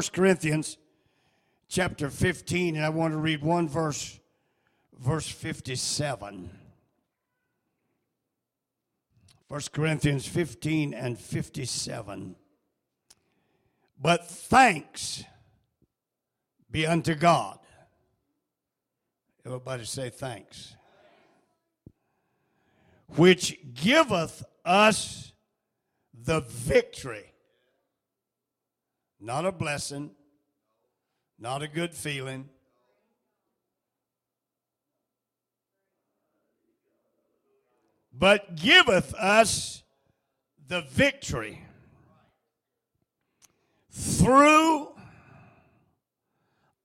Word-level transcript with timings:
1 0.00 0.10
Corinthians 0.12 0.78
chapter 1.68 2.08
15, 2.08 2.76
and 2.76 2.84
I 2.84 2.88
want 2.88 3.14
to 3.14 3.18
read 3.18 3.42
one 3.42 3.68
verse, 3.68 4.20
verse 4.96 5.28
57. 5.28 6.50
1 9.48 9.60
Corinthians 9.72 10.24
15 10.24 10.94
and 10.94 11.18
57. 11.18 12.36
But 14.00 14.28
thanks 14.28 15.24
be 16.70 16.86
unto 16.86 17.16
God. 17.16 17.58
Everybody 19.44 19.84
say 19.84 20.10
thanks. 20.10 20.76
Which 23.16 23.58
giveth 23.74 24.44
us 24.64 25.32
the 26.14 26.38
victory. 26.42 27.32
Not 29.20 29.44
a 29.44 29.52
blessing, 29.52 30.12
not 31.38 31.62
a 31.62 31.68
good 31.68 31.94
feeling. 31.94 32.48
But 38.12 38.56
giveth 38.56 39.14
us 39.14 39.82
the 40.66 40.82
victory 40.82 41.64
through 43.90 44.88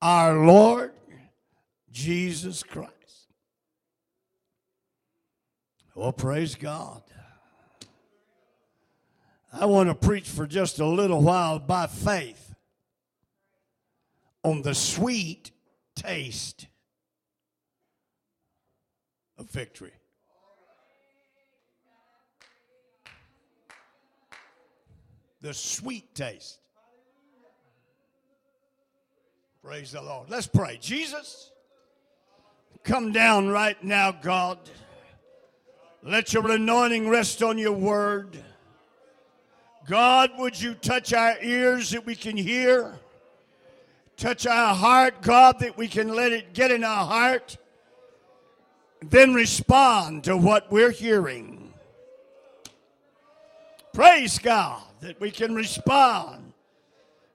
our 0.00 0.44
Lord 0.44 0.92
Jesus 1.90 2.62
Christ. 2.62 2.92
Well, 5.94 6.12
praise 6.12 6.56
God. 6.56 7.02
I 9.56 9.66
want 9.66 9.88
to 9.88 9.94
preach 9.94 10.28
for 10.28 10.48
just 10.48 10.80
a 10.80 10.84
little 10.84 11.22
while 11.22 11.60
by 11.60 11.86
faith 11.86 12.56
on 14.42 14.62
the 14.62 14.74
sweet 14.74 15.52
taste 15.94 16.66
of 19.38 19.48
victory. 19.48 19.92
The 25.40 25.54
sweet 25.54 26.12
taste. 26.16 26.58
Praise 29.62 29.92
the 29.92 30.02
Lord. 30.02 30.30
Let's 30.30 30.48
pray. 30.48 30.78
Jesus, 30.80 31.52
come 32.82 33.12
down 33.12 33.48
right 33.48 33.82
now, 33.84 34.10
God. 34.10 34.58
Let 36.02 36.32
your 36.32 36.50
anointing 36.50 37.08
rest 37.08 37.40
on 37.40 37.56
your 37.56 37.72
word. 37.72 38.42
God, 39.86 40.30
would 40.38 40.60
you 40.60 40.74
touch 40.74 41.12
our 41.12 41.36
ears 41.42 41.90
that 41.90 42.06
we 42.06 42.14
can 42.14 42.36
hear? 42.36 42.98
Touch 44.16 44.46
our 44.46 44.74
heart, 44.74 45.20
God, 45.20 45.58
that 45.58 45.76
we 45.76 45.88
can 45.88 46.08
let 46.08 46.32
it 46.32 46.54
get 46.54 46.70
in 46.70 46.84
our 46.84 47.06
heart. 47.06 47.58
Then 49.02 49.34
respond 49.34 50.24
to 50.24 50.36
what 50.36 50.70
we're 50.72 50.90
hearing. 50.90 51.74
Praise 53.92 54.38
God 54.38 54.82
that 55.00 55.20
we 55.20 55.30
can 55.30 55.54
respond 55.54 56.54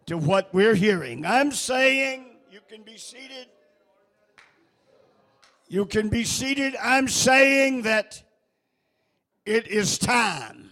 to 0.07 0.17
what 0.17 0.51
we're 0.53 0.75
hearing. 0.75 1.25
I'm 1.25 1.51
saying 1.51 2.25
you 2.51 2.61
can 2.67 2.81
be 2.81 2.97
seated. 2.97 3.47
You 5.67 5.85
can 5.85 6.09
be 6.09 6.23
seated. 6.23 6.75
I'm 6.81 7.07
saying 7.07 7.83
that 7.83 8.23
it 9.45 9.67
is 9.67 9.99
time. 9.99 10.68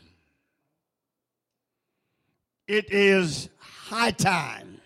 It 2.68 2.92
is 2.92 3.50
high 3.60 4.12
time 4.12 4.82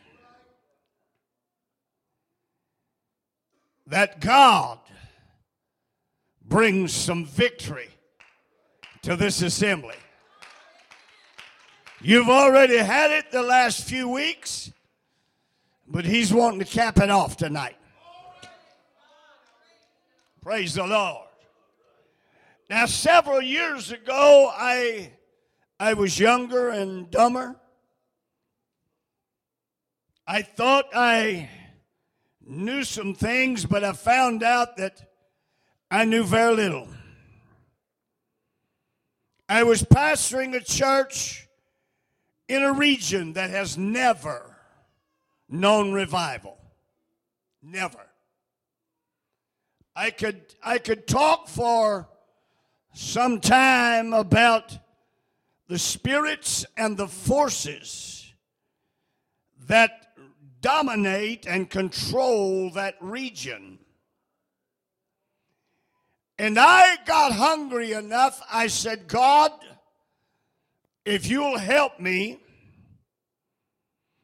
that 3.87 4.19
God 4.19 4.79
brings 6.45 6.93
some 6.93 7.25
victory 7.25 7.89
to 9.01 9.15
this 9.15 9.41
assembly. 9.41 9.95
You've 12.01 12.29
already 12.29 12.77
had 12.77 13.11
it 13.11 13.31
the 13.31 13.41
last 13.41 13.87
few 13.87 14.09
weeks, 14.09 14.71
but 15.87 16.05
He's 16.05 16.33
wanting 16.33 16.59
to 16.59 16.65
cap 16.65 16.97
it 16.99 17.09
off 17.09 17.37
tonight. 17.37 17.77
Praise 20.41 20.75
the 20.75 20.85
Lord. 20.85 21.27
Now, 22.69 22.85
several 22.85 23.41
years 23.41 23.91
ago, 23.91 24.51
I, 24.55 25.11
I 25.79 25.93
was 25.93 26.19
younger 26.19 26.69
and 26.69 27.11
dumber. 27.11 27.55
I 30.31 30.43
thought 30.43 30.85
I 30.95 31.49
knew 32.39 32.85
some 32.85 33.13
things, 33.13 33.65
but 33.65 33.83
I 33.83 33.91
found 33.91 34.43
out 34.43 34.77
that 34.77 35.11
I 35.91 36.05
knew 36.05 36.23
very 36.23 36.55
little. 36.55 36.87
I 39.49 39.63
was 39.63 39.83
pastoring 39.83 40.55
a 40.55 40.61
church 40.61 41.49
in 42.47 42.63
a 42.63 42.71
region 42.71 43.33
that 43.33 43.49
has 43.49 43.77
never 43.77 44.55
known 45.49 45.91
revival. 45.91 46.57
Never. 47.61 47.99
I 49.97 50.11
could 50.11 50.39
I 50.63 50.77
could 50.77 51.07
talk 51.07 51.49
for 51.49 52.07
some 52.93 53.41
time 53.41 54.13
about 54.13 54.77
the 55.67 55.77
spirits 55.77 56.65
and 56.77 56.95
the 56.95 57.09
forces 57.09 58.31
that 59.67 60.01
dominate 60.61 61.45
and 61.47 61.69
control 61.69 62.69
that 62.71 62.95
region. 63.01 63.79
And 66.39 66.57
I 66.57 66.97
got 67.05 67.33
hungry 67.33 67.91
enough, 67.91 68.41
I 68.51 68.67
said, 68.67 69.07
God, 69.07 69.51
if 71.05 71.27
you'll 71.27 71.59
help 71.59 71.99
me, 71.99 72.39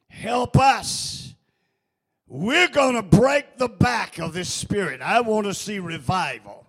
help 0.10 0.58
us. 0.58 1.36
We're 2.28 2.70
going 2.70 2.96
to 2.96 3.04
break 3.04 3.58
the 3.58 3.70
back 3.70 4.18
of 4.18 4.34
this 4.34 4.52
spirit. 4.52 5.02
I 5.02 5.22
want 5.22 5.46
to 5.46 5.54
see 5.54 5.78
revival. 5.78 6.66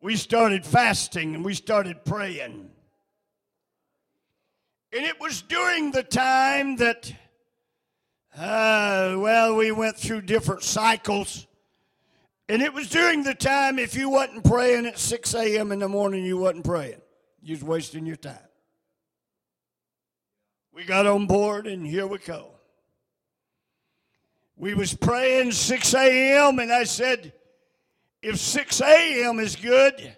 We 0.00 0.16
started 0.16 0.66
fasting 0.66 1.36
and 1.36 1.44
we 1.44 1.54
started 1.54 2.04
praying. 2.04 2.71
And 4.92 5.06
it 5.06 5.18
was 5.18 5.40
during 5.40 5.90
the 5.90 6.02
time 6.02 6.76
that, 6.76 7.10
uh, 8.36 9.16
well, 9.16 9.56
we 9.56 9.72
went 9.72 9.96
through 9.96 10.22
different 10.22 10.62
cycles. 10.62 11.46
And 12.48 12.60
it 12.60 12.74
was 12.74 12.90
during 12.90 13.22
the 13.22 13.34
time 13.34 13.78
if 13.78 13.94
you 13.94 14.10
wasn't 14.10 14.44
praying 14.44 14.84
at 14.84 14.98
6 14.98 15.34
a.m. 15.34 15.72
in 15.72 15.78
the 15.78 15.88
morning, 15.88 16.24
you 16.26 16.36
wasn't 16.36 16.64
praying. 16.64 17.00
You 17.40 17.54
was 17.54 17.64
wasting 17.64 18.04
your 18.04 18.16
time. 18.16 18.36
We 20.74 20.84
got 20.84 21.06
on 21.06 21.26
board 21.26 21.66
and 21.66 21.86
here 21.86 22.06
we 22.06 22.18
go. 22.18 22.50
We 24.56 24.74
was 24.74 24.92
praying 24.92 25.52
6 25.52 25.94
a.m. 25.94 26.58
and 26.58 26.70
I 26.70 26.84
said, 26.84 27.32
if 28.20 28.38
6 28.38 28.80
a.m. 28.82 29.40
is 29.40 29.56
good, 29.56 30.14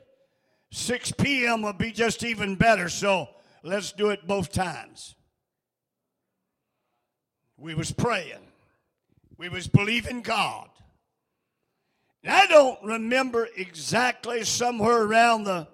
6 0.73 1.13
p.m. 1.13 1.63
will 1.63 1.73
be 1.73 1.93
just 1.93 2.25
even 2.25 2.57
better. 2.57 2.89
So 2.89 3.29
Let's 3.65 3.93
do 3.93 4.11
it 4.11 4.27
both 4.27 4.53
times. 4.53 5.15
We 7.57 7.75
was 7.75 7.91
praying. 7.91 8.47
We 9.39 9.49
was 9.49 9.67
believing 9.69 10.21
God. 10.21 10.69
And 12.23 12.33
I 12.33 12.47
don't 12.47 12.79
remember 12.85 13.49
exactly 13.57 14.45
somewhere 14.45 15.03
around 15.03 15.45
the 15.45 15.67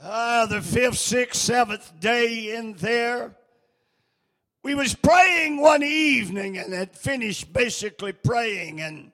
uh, 0.00 0.46
the 0.46 0.60
fifth, 0.60 0.98
sixth, 0.98 1.40
seventh 1.40 1.98
day 1.98 2.54
in 2.54 2.74
there. 2.74 3.34
We 4.62 4.74
was 4.74 4.94
praying 4.94 5.60
one 5.60 5.82
evening 5.82 6.58
and 6.58 6.72
had 6.72 6.94
finished 6.96 7.52
basically 7.52 8.12
praying 8.12 8.80
and 8.80 9.10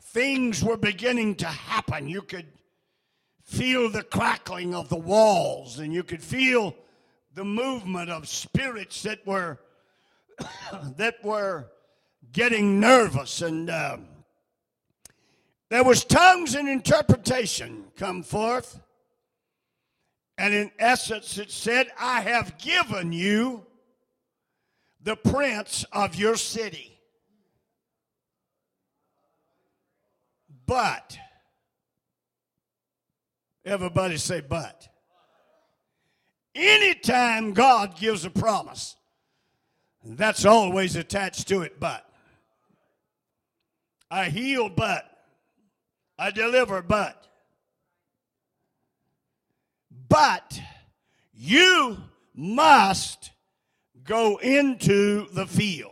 things 0.00 0.64
were 0.64 0.76
beginning 0.76 1.34
to 1.36 1.46
happen. 1.46 2.08
You 2.08 2.22
could 2.22 2.46
feel 3.44 3.90
the 3.90 4.02
crackling 4.02 4.74
of 4.74 4.88
the 4.88 4.96
walls 4.96 5.78
and 5.78 5.92
you 5.92 6.02
could 6.02 6.22
feel 6.22 6.74
the 7.34 7.44
movement 7.44 8.10
of 8.10 8.28
spirits 8.28 9.02
that 9.02 9.24
were 9.26 9.58
that 10.96 11.22
were 11.22 11.70
getting 12.32 12.80
nervous. 12.80 13.42
And 13.42 13.70
uh, 13.70 13.98
there 15.68 15.84
was 15.84 16.04
tongues 16.04 16.54
and 16.54 16.68
interpretation 16.68 17.84
come 17.96 18.22
forth. 18.22 18.80
And 20.36 20.52
in 20.52 20.72
essence 20.80 21.38
it 21.38 21.50
said 21.52 21.92
i 21.98 22.20
have 22.20 22.58
given 22.58 23.12
you 23.12 23.64
the 25.00 25.16
prince 25.16 25.84
of 25.92 26.16
your 26.16 26.36
city. 26.36 26.98
But 30.66 31.18
Everybody 33.64 34.16
say, 34.18 34.40
but. 34.40 34.88
Anytime 36.54 37.52
God 37.52 37.96
gives 37.96 38.24
a 38.24 38.30
promise, 38.30 38.96
that's 40.04 40.44
always 40.44 40.96
attached 40.96 41.48
to 41.48 41.62
it, 41.62 41.80
but. 41.80 42.08
I 44.10 44.26
heal, 44.28 44.68
but. 44.68 45.10
I 46.18 46.30
deliver, 46.30 46.82
but. 46.82 47.26
But 50.08 50.60
you 51.32 51.96
must 52.34 53.30
go 54.04 54.36
into 54.36 55.26
the 55.32 55.46
field. 55.46 55.90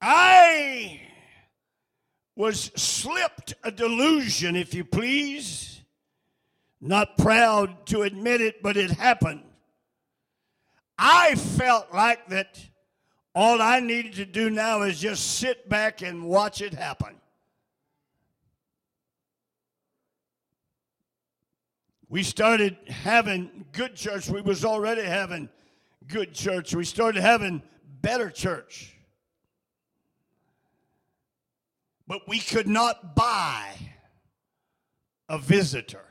I 0.00 1.00
was 2.34 2.70
slipped 2.76 3.54
a 3.62 3.70
delusion, 3.70 4.56
if 4.56 4.74
you 4.74 4.84
please. 4.84 5.82
Not 6.80 7.16
proud 7.16 7.86
to 7.86 8.02
admit 8.02 8.40
it, 8.40 8.62
but 8.62 8.76
it 8.76 8.90
happened. 8.90 9.44
I 10.98 11.34
felt 11.36 11.92
like 11.92 12.26
that 12.28 12.58
all 13.34 13.62
I 13.62 13.80
needed 13.80 14.14
to 14.14 14.26
do 14.26 14.50
now 14.50 14.82
is 14.82 15.00
just 15.00 15.38
sit 15.38 15.68
back 15.68 16.02
and 16.02 16.24
watch 16.24 16.60
it 16.60 16.74
happen. 16.74 17.16
We 22.08 22.22
started 22.22 22.76
having 22.88 23.64
good 23.72 23.96
church. 23.96 24.28
We 24.28 24.42
was 24.42 24.64
already 24.66 25.02
having 25.02 25.48
good 26.08 26.34
church. 26.34 26.74
We 26.74 26.84
started 26.84 27.22
having 27.22 27.62
better 28.02 28.28
church. 28.28 28.94
But 32.12 32.28
we 32.28 32.40
could 32.40 32.68
not 32.68 33.16
buy 33.16 33.74
a 35.30 35.38
visitor. 35.38 36.04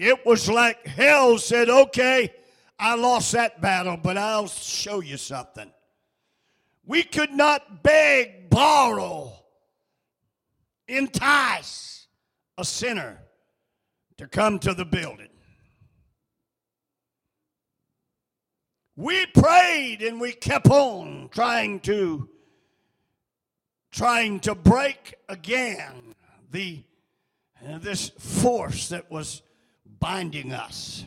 It 0.00 0.26
was 0.26 0.50
like 0.50 0.84
hell 0.84 1.38
said, 1.38 1.68
okay, 1.68 2.34
I 2.76 2.96
lost 2.96 3.30
that 3.30 3.60
battle, 3.60 3.96
but 3.96 4.18
I'll 4.18 4.48
show 4.48 4.98
you 4.98 5.16
something. 5.16 5.70
We 6.84 7.04
could 7.04 7.30
not 7.30 7.84
beg, 7.84 8.50
borrow, 8.50 9.32
entice 10.88 12.08
a 12.58 12.64
sinner 12.64 13.20
to 14.18 14.26
come 14.26 14.58
to 14.58 14.74
the 14.74 14.84
building. 14.84 15.28
We 18.96 19.26
prayed 19.26 20.02
and 20.02 20.20
we 20.20 20.32
kept 20.32 20.68
on 20.68 21.28
trying 21.30 21.78
to 21.82 22.28
trying 23.94 24.40
to 24.40 24.56
break 24.56 25.14
again 25.28 26.14
the 26.50 26.82
uh, 27.64 27.78
this 27.78 28.08
force 28.18 28.88
that 28.88 29.08
was 29.08 29.42
binding 30.00 30.52
us. 30.52 31.04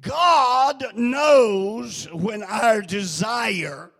God 0.00 0.84
knows 0.94 2.08
when 2.12 2.42
our 2.44 2.80
desire 2.80 3.90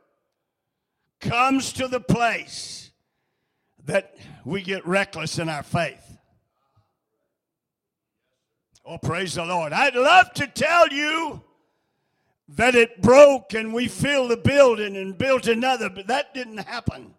comes 1.20 1.72
to 1.74 1.88
the 1.88 2.00
place 2.00 2.92
that 3.84 4.16
we 4.44 4.62
get 4.62 4.86
reckless 4.86 5.38
in 5.38 5.48
our 5.48 5.64
faith. 5.64 6.18
Oh, 8.86 8.96
praise 8.96 9.34
the 9.34 9.44
Lord. 9.44 9.72
I'd 9.72 9.96
love 9.96 10.32
to 10.34 10.46
tell 10.46 10.88
you 10.88 11.42
that 12.56 12.74
it 12.74 13.00
broke 13.00 13.54
and 13.54 13.72
we 13.72 13.86
filled 13.86 14.30
the 14.30 14.36
building 14.36 14.96
and 14.96 15.16
built 15.16 15.46
another, 15.46 15.88
but 15.88 16.08
that 16.08 16.34
didn't 16.34 16.58
happen. 16.58 17.14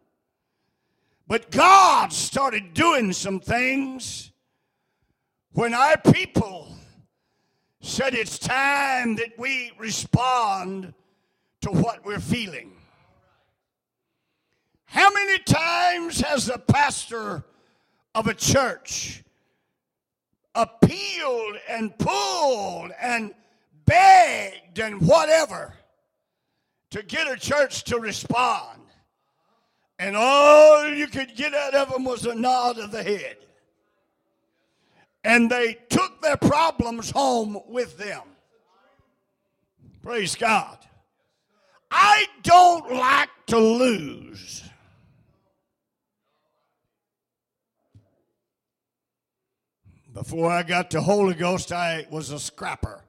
But 1.28 1.52
God 1.52 2.12
started 2.12 2.74
doing 2.74 3.14
some 3.14 3.40
things 3.40 4.32
when 5.54 5.74
our 5.74 5.98
people 5.98 6.76
said 7.80 8.14
it's 8.14 8.38
time 8.38 9.16
that 9.16 9.32
we 9.38 9.72
respond 9.78 10.94
to 11.62 11.70
what 11.70 12.04
we're 12.04 12.20
feeling. 12.20 12.74
How 14.86 15.10
many 15.12 15.40
times 15.40 16.20
has 16.20 16.48
the 16.48 16.58
pastor 16.58 17.46
of 18.14 18.28
a 18.28 18.34
church 18.34 19.24
appealed 20.54 21.56
and 21.70 21.98
pulled 21.98 22.92
and 23.02 23.34
begged 23.86 24.80
and 24.80 25.02
whatever 25.02 25.74
to 26.92 27.04
get 27.04 27.28
a 27.28 27.38
church 27.38 27.84
to 27.86 28.00
respond? 28.00 28.80
And 30.00 30.16
all 30.16 30.90
you 30.90 31.08
could 31.08 31.36
get 31.36 31.54
out 31.54 31.76
of 31.76 31.92
them 31.92 32.04
was 32.04 32.26
a 32.26 32.34
nod 32.34 32.80
of 32.80 32.92
the 32.92 33.04
head 33.04 33.38
and 35.24 35.50
they 35.50 35.78
took 35.90 36.22
their 36.22 36.38
problems 36.38 37.12
home 37.12 37.60
with 37.68 37.98
them. 37.98 38.22
Praise 40.02 40.36
God. 40.36 40.78
I 41.92 42.26
don't 42.42 42.92
like 42.94 43.30
to 43.48 43.60
lose. 43.60 44.64
Before 50.14 50.50
I 50.50 50.64
got 50.64 50.92
to 50.92 51.02
Holy 51.02 51.36
Ghost, 51.36 51.72
I 51.72 52.08
was 52.10 52.32
a 52.32 52.40
scrapper. 52.40 53.04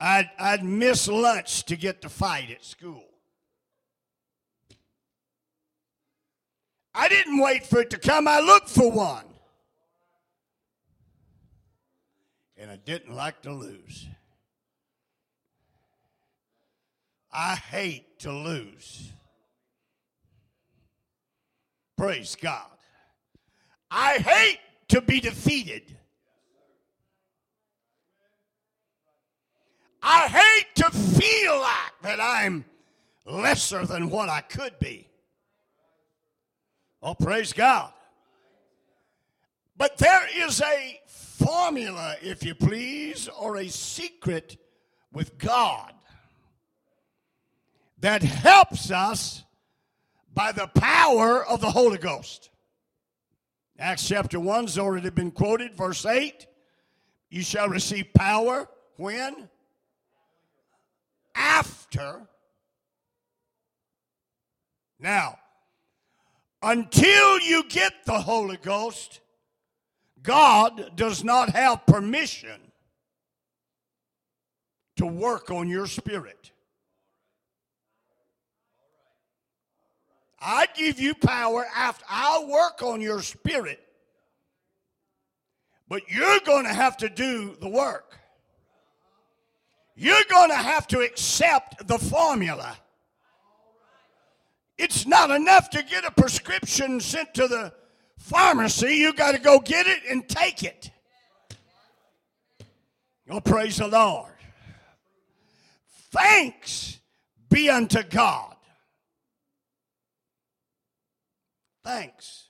I'd, 0.00 0.30
I'd 0.38 0.64
miss 0.64 1.08
lunch 1.08 1.64
to 1.64 1.76
get 1.76 2.02
to 2.02 2.08
fight 2.08 2.50
at 2.50 2.64
school. 2.64 3.04
I 6.94 7.08
didn't 7.08 7.40
wait 7.40 7.66
for 7.66 7.80
it 7.80 7.90
to 7.90 7.98
come, 7.98 8.28
I 8.28 8.40
looked 8.40 8.68
for 8.68 8.90
one. 8.90 9.24
and 12.64 12.72
I 12.72 12.76
didn't 12.76 13.14
like 13.14 13.42
to 13.42 13.52
lose. 13.52 14.06
I 17.30 17.56
hate 17.56 18.20
to 18.20 18.32
lose. 18.32 19.12
Praise 21.98 22.36
God. 22.40 22.70
I 23.90 24.14
hate 24.14 24.60
to 24.88 25.02
be 25.02 25.20
defeated. 25.20 25.94
I 30.06 30.28
hate 30.28 30.74
to 30.74 30.90
feel 30.90 31.58
like 31.58 31.92
that 32.02 32.20
I'm 32.20 32.66
lesser 33.24 33.86
than 33.86 34.10
what 34.10 34.28
I 34.28 34.42
could 34.42 34.78
be. 34.78 35.08
Oh, 37.02 37.14
praise 37.14 37.54
God. 37.54 37.90
But 39.78 39.96
there 39.96 40.28
is 40.36 40.60
a 40.60 41.00
formula, 41.06 42.16
if 42.22 42.44
you 42.44 42.54
please, 42.54 43.28
or 43.28 43.56
a 43.56 43.68
secret 43.68 44.58
with 45.10 45.38
God 45.38 45.94
that 48.00 48.22
helps 48.22 48.90
us 48.90 49.42
by 50.34 50.52
the 50.52 50.66
power 50.66 51.46
of 51.46 51.62
the 51.62 51.70
Holy 51.70 51.98
Ghost. 51.98 52.50
Acts 53.78 54.06
chapter 54.06 54.38
1 54.38 54.64
has 54.64 54.78
already 54.78 55.08
been 55.08 55.30
quoted, 55.30 55.74
verse 55.74 56.04
8. 56.04 56.46
You 57.30 57.42
shall 57.42 57.68
receive 57.70 58.12
power 58.12 58.68
when? 58.96 59.48
After. 61.44 62.22
Now, 64.98 65.38
until 66.62 67.38
you 67.40 67.64
get 67.68 67.92
the 68.06 68.18
Holy 68.18 68.56
Ghost, 68.56 69.20
God 70.22 70.96
does 70.96 71.22
not 71.22 71.50
have 71.50 71.84
permission 71.84 72.58
to 74.96 75.04
work 75.04 75.50
on 75.50 75.68
your 75.68 75.86
spirit. 75.86 76.52
I 80.40 80.66
give 80.74 80.98
you 80.98 81.14
power 81.14 81.66
after 81.76 82.04
I'll 82.08 82.48
work 82.48 82.82
on 82.82 83.02
your 83.02 83.20
spirit. 83.20 83.80
But 85.88 86.10
you're 86.10 86.40
going 86.40 86.64
to 86.64 86.72
have 86.72 86.96
to 86.98 87.10
do 87.10 87.56
the 87.60 87.68
work. 87.68 88.18
You're 89.96 90.24
going 90.28 90.50
to 90.50 90.56
have 90.56 90.86
to 90.88 91.00
accept 91.00 91.86
the 91.86 91.98
formula. 91.98 92.76
It's 94.76 95.06
not 95.06 95.30
enough 95.30 95.70
to 95.70 95.82
get 95.82 96.04
a 96.04 96.10
prescription 96.10 97.00
sent 97.00 97.34
to 97.34 97.46
the 97.46 97.72
pharmacy, 98.18 98.96
you 98.96 99.12
got 99.12 99.32
to 99.32 99.38
go 99.38 99.60
get 99.60 99.86
it 99.86 100.02
and 100.08 100.28
take 100.28 100.62
it. 100.62 100.90
Oh, 103.28 103.40
praise 103.40 103.76
the 103.76 103.88
Lord. 103.88 104.32
Thanks 106.10 106.98
be 107.50 107.70
unto 107.70 108.02
God. 108.02 108.56
Thanks. 111.84 112.48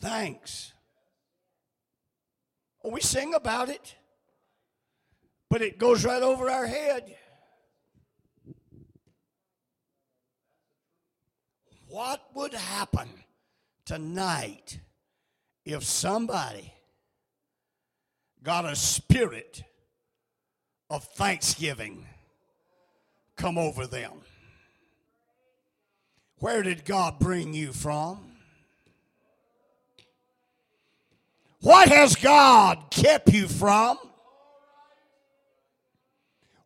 Thanks. 0.00 0.72
Oh, 2.84 2.90
we 2.90 3.00
sing 3.00 3.34
about 3.34 3.70
it, 3.70 3.94
but 5.50 5.62
it 5.62 5.78
goes 5.78 6.04
right 6.04 6.22
over 6.22 6.50
our 6.50 6.66
head. 6.66 7.14
What 11.86 12.22
would 12.34 12.54
happen 12.54 13.08
tonight 13.84 14.80
if 15.64 15.84
somebody 15.84 16.72
got 18.42 18.64
a 18.64 18.74
spirit 18.74 19.62
of 20.90 21.04
thanksgiving 21.04 22.06
come 23.36 23.58
over 23.58 23.86
them? 23.86 24.12
Where 26.38 26.62
did 26.62 26.84
God 26.84 27.18
bring 27.18 27.54
you 27.54 27.72
from? 27.72 28.32
What 31.60 31.88
has 31.88 32.16
God 32.16 32.90
kept 32.90 33.32
you 33.32 33.48
from? 33.48 33.98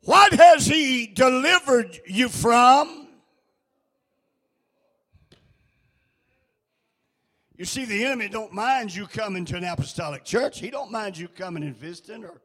What 0.08 0.32
has 0.32 0.64
He 0.64 1.06
delivered 1.06 2.00
you 2.06 2.30
from? 2.30 3.08
You 7.54 7.66
see, 7.66 7.84
the 7.84 8.06
enemy 8.06 8.30
don't 8.30 8.54
mind 8.54 8.94
you 8.94 9.06
coming 9.06 9.44
to 9.44 9.56
an 9.58 9.64
apostolic 9.64 10.24
church. 10.24 10.60
He 10.60 10.70
don't 10.70 10.90
mind 10.90 11.18
you 11.18 11.28
coming 11.28 11.62
and 11.62 11.76
visiting 11.76 12.24
or 12.24 12.40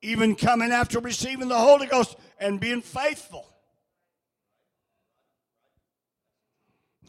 even 0.00 0.34
coming 0.34 0.72
after 0.72 0.98
receiving 0.98 1.46
the 1.46 1.56
Holy 1.56 1.86
Ghost 1.86 2.16
and 2.40 2.58
being 2.58 2.82
faithful. 2.82 3.46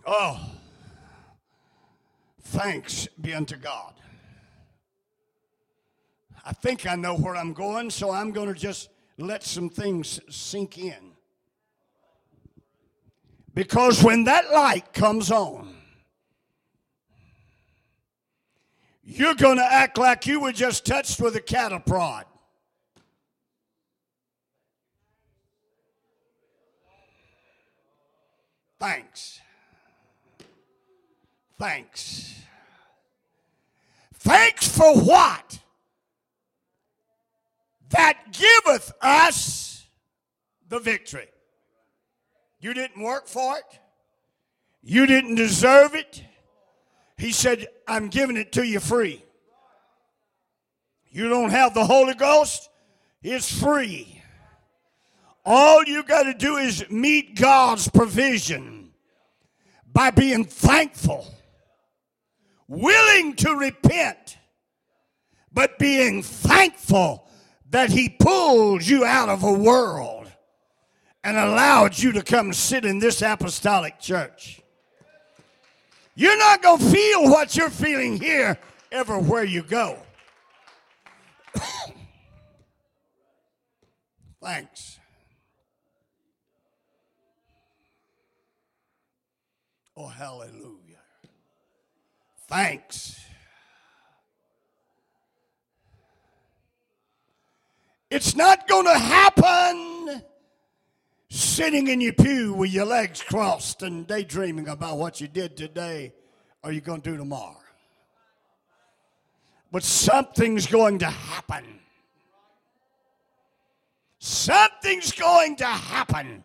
Oh, 0.05 0.39
thanks 2.43 3.07
be 3.19 3.33
unto 3.33 3.55
God. 3.55 3.95
I 6.45 6.53
think 6.53 6.85
I 6.85 6.93
know 6.93 7.15
where 7.15 7.35
I'm 7.35 7.53
going, 7.53 7.89
so 7.89 8.11
I'm 8.11 8.33
going 8.33 8.53
to 8.53 8.59
just 8.59 8.89
let 9.17 9.43
some 9.43 9.69
things 9.69 10.19
sink 10.29 10.77
in. 10.77 11.13
Because 13.53 14.03
when 14.03 14.23
that 14.23 14.51
light 14.51 14.93
comes 14.93 15.29
on, 15.31 15.75
you're 19.03 19.35
going 19.35 19.57
to 19.57 19.73
act 19.73 19.97
like 19.97 20.25
you 20.25 20.39
were 20.39 20.51
just 20.51 20.85
touched 20.85 21.19
with 21.21 21.35
a 21.35 21.41
cattle 21.41 21.79
prod. 21.79 22.25
Thanks. 28.79 29.39
Thanks. 31.57 32.41
Thanks 34.15 34.67
for 34.67 34.97
what? 34.99 35.59
That 37.93 38.17
giveth 38.31 38.91
us 39.01 39.85
the 40.67 40.79
victory. 40.79 41.27
You 42.59 42.73
didn't 42.73 43.01
work 43.01 43.27
for 43.27 43.57
it. 43.57 43.79
You 44.81 45.05
didn't 45.05 45.35
deserve 45.35 45.95
it. 45.95 46.23
He 47.17 47.31
said, 47.31 47.67
I'm 47.87 48.09
giving 48.09 48.37
it 48.37 48.51
to 48.53 48.65
you 48.65 48.79
free. 48.79 49.23
You 51.09 51.29
don't 51.29 51.51
have 51.51 51.73
the 51.73 51.85
Holy 51.85 52.15
Ghost, 52.15 52.69
it's 53.21 53.59
free. 53.61 54.21
All 55.45 55.83
you 55.83 56.03
got 56.03 56.23
to 56.23 56.33
do 56.33 56.57
is 56.57 56.89
meet 56.89 57.35
God's 57.35 57.87
provision 57.87 58.91
by 59.91 60.09
being 60.09 60.43
thankful, 60.45 61.27
willing 62.67 63.35
to 63.35 63.51
repent, 63.55 64.37
but 65.51 65.77
being 65.77 66.23
thankful 66.23 67.27
that 67.73 67.89
He 67.89 68.07
pulled 68.07 68.85
you 68.85 69.03
out 69.03 69.29
of 69.29 69.43
a 69.43 69.51
world 69.51 70.31
and 71.23 71.35
allowed 71.35 71.97
you 71.97 72.11
to 72.11 72.21
come 72.21 72.53
sit 72.53 72.85
in 72.85 72.99
this 72.99 73.23
apostolic 73.23 73.99
church. 73.99 74.61
You're 76.13 76.37
not 76.37 76.61
going 76.61 76.77
to 76.77 76.85
feel 76.85 77.23
what 77.31 77.57
you're 77.57 77.71
feeling 77.71 78.21
here 78.21 78.59
everywhere 78.91 79.43
you 79.43 79.63
go. 79.63 79.97
Thanks. 84.43 84.99
Oh, 89.97 90.05
hallelujah. 90.05 90.99
Thanks. 92.47 93.19
It's 98.13 98.35
not 98.35 98.67
going 98.67 98.85
to 98.85 98.93
happen 98.93 100.21
sitting 101.31 101.87
in 101.87 101.99
your 101.99 102.13
pew 102.13 102.53
with 102.53 102.71
your 102.71 102.85
legs 102.85 103.23
crossed 103.23 103.81
and 103.81 104.05
daydreaming 104.05 104.67
about 104.67 104.99
what 104.99 105.19
you 105.19 105.27
did 105.27 105.57
today 105.57 106.13
or 106.61 106.71
you're 106.71 106.81
going 106.81 107.01
to 107.01 107.09
do 107.09 107.17
tomorrow. 107.17 107.57
But 109.71 109.81
something's 109.81 110.67
going 110.67 110.99
to 110.99 111.07
happen. 111.07 111.65
Something's 114.19 115.11
going 115.13 115.55
to 115.55 115.65
happen. 115.65 116.43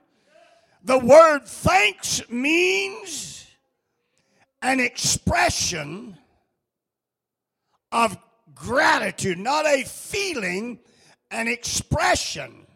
The 0.85 0.99
word 0.99 1.41
thanks 1.45 2.23
means 2.31 3.47
an 4.63 4.81
expression 4.81 6.17
of 7.93 8.17
gratitude, 8.55 9.37
not 9.37 9.67
a 9.67 9.85
feeling, 9.85 10.79
an 11.31 11.49
expression 11.49 12.67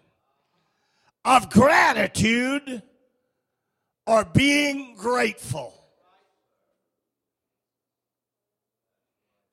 of 1.25 1.51
gratitude 1.51 2.83
or 4.07 4.25
being 4.25 4.95
grateful. 4.97 5.73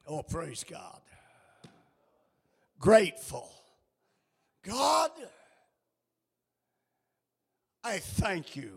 Oh, 0.08 0.24
praise 0.24 0.64
God. 0.64 1.02
Grateful. 2.80 3.50
God, 4.64 5.12
I 7.84 8.00
thank 8.00 8.56
you. 8.56 8.72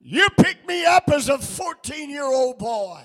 You 0.00 0.28
picked 0.30 0.66
me 0.66 0.86
up 0.86 1.10
as 1.12 1.28
a 1.28 1.38
14 1.38 2.08
year 2.08 2.24
old 2.24 2.58
boy. 2.58 3.02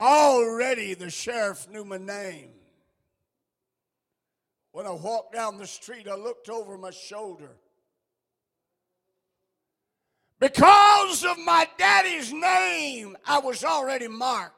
Already 0.00 0.94
the 0.94 1.10
sheriff 1.10 1.68
knew 1.68 1.84
my 1.84 1.98
name. 1.98 2.50
When 4.72 4.86
I 4.86 4.92
walked 4.92 5.32
down 5.32 5.58
the 5.58 5.66
street, 5.66 6.06
I 6.06 6.14
looked 6.14 6.48
over 6.48 6.78
my 6.78 6.90
shoulder. 6.90 7.50
Because 10.38 11.24
of 11.24 11.36
my 11.38 11.68
daddy's 11.78 12.32
name, 12.32 13.16
I 13.26 13.40
was 13.40 13.64
already 13.64 14.06
marked. 14.06 14.54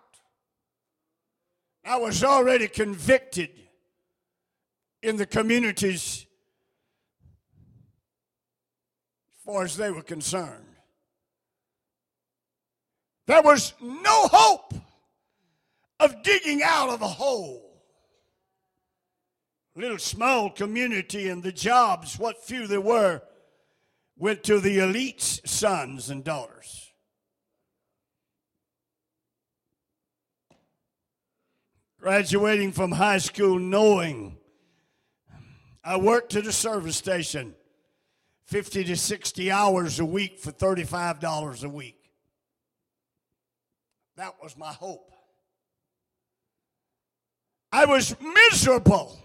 I 1.85 1.97
was 1.97 2.23
already 2.23 2.69
convicted 2.69 3.51
in 5.03 5.17
the 5.17 5.25
communities 5.25 6.27
as 9.33 9.45
far 9.45 9.65
as 9.65 9.77
they 9.79 9.91
were 9.91 10.03
concerned. 10.03 10.67
There 13.27 13.41
was 13.41 13.73
no 13.81 14.27
hope 14.27 14.75
of 16.01 16.23
digging 16.23 16.63
out 16.65 16.89
of 16.89 17.03
a 17.03 17.09
hole. 17.09 17.83
Little 19.77 19.99
small 19.99 20.51
community 20.51 21.29
and 21.29 21.43
the 21.43 21.53
jobs, 21.53 22.19
what 22.19 22.43
few 22.43 22.67
there 22.67 22.81
were, 22.81 23.23
went 24.17 24.43
to 24.45 24.59
the 24.59 24.81
elite's 24.81 25.41
sons 25.45 26.11
and 26.11 26.25
daughters. 26.25 26.93
Graduating 32.01 32.73
from 32.73 32.93
high 32.93 33.19
school, 33.19 33.59
knowing 33.59 34.39
I 35.85 35.99
worked 35.99 36.35
at 36.35 36.47
a 36.47 36.53
service 36.53 36.97
station 36.97 37.55
50 38.47 38.85
to 38.85 38.97
60 38.97 39.51
hours 39.51 40.01
a 40.01 40.05
week 40.05 40.39
for 40.39 40.51
$35 40.51 41.63
a 41.63 41.69
week. 41.69 42.11
That 44.17 44.35
was 44.43 44.57
my 44.57 44.73
hope. 44.73 45.10
I 47.73 47.85
was 47.85 48.17
miserable. 48.21 49.17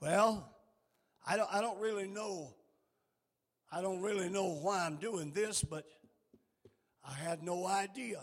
Well, 0.00 0.48
I 1.26 1.36
don't, 1.36 1.48
I 1.52 1.60
don't 1.60 1.80
really 1.80 2.08
know. 2.08 2.52
I 3.70 3.80
don't 3.80 4.02
really 4.02 4.28
know 4.28 4.48
why 4.60 4.84
I'm 4.84 4.96
doing 4.96 5.32
this, 5.32 5.62
but 5.62 5.84
I 7.08 7.14
had 7.14 7.42
no 7.42 7.66
idea. 7.66 8.20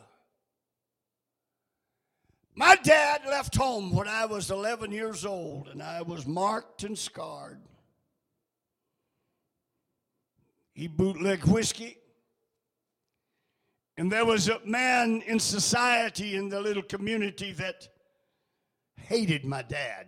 My 2.54 2.76
dad 2.76 3.22
left 3.26 3.56
home 3.56 3.96
when 3.96 4.08
I 4.08 4.26
was 4.26 4.52
11 4.52 4.92
years 4.92 5.26
old, 5.26 5.70
and 5.70 5.82
I 5.82 6.02
was 6.02 6.28
marked 6.28 6.84
and 6.84 6.98
scarred. 6.98 7.62
He 10.74 10.88
bootlegged 10.88 11.46
whiskey. 11.46 11.99
And 14.00 14.12
there 14.12 14.26
was 14.26 14.50
a 14.50 14.60
man 14.66 15.22
in 15.28 15.40
society 15.40 16.36
in 16.36 16.50
the 16.50 16.60
little 16.60 16.82
community 16.82 17.52
that 17.52 17.88
hated 18.96 19.46
my 19.46 19.62
dad 19.62 20.08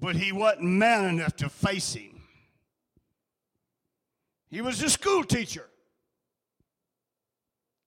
but 0.00 0.16
he 0.16 0.32
wasn't 0.32 0.64
man 0.64 1.04
enough 1.04 1.36
to 1.36 1.48
face 1.48 1.94
him. 1.94 2.20
He 4.48 4.60
was 4.60 4.82
a 4.82 4.90
school 4.90 5.24
teacher. 5.24 5.68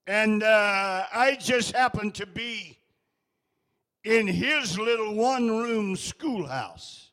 And 0.05 0.41
uh, 0.41 1.03
I 1.13 1.35
just 1.39 1.75
happened 1.75 2.15
to 2.15 2.25
be 2.25 2.79
in 4.03 4.25
his 4.27 4.79
little 4.79 5.13
one 5.13 5.49
room 5.49 5.95
schoolhouse. 5.95 7.11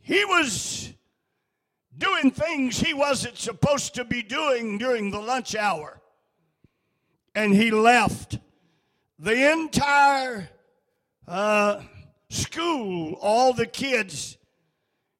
He 0.00 0.24
was 0.24 0.92
doing 2.02 2.30
things 2.30 2.80
he 2.80 2.94
wasn't 2.94 3.38
supposed 3.38 3.94
to 3.94 4.04
be 4.04 4.22
doing 4.22 4.78
during 4.78 5.10
the 5.10 5.20
lunch 5.20 5.54
hour. 5.54 6.00
And 7.34 7.54
he 7.54 7.70
left 7.70 8.38
the 9.18 9.52
entire 9.52 10.48
uh, 11.28 11.80
school, 12.28 13.14
all 13.20 13.52
the 13.52 13.66
kids, 13.66 14.36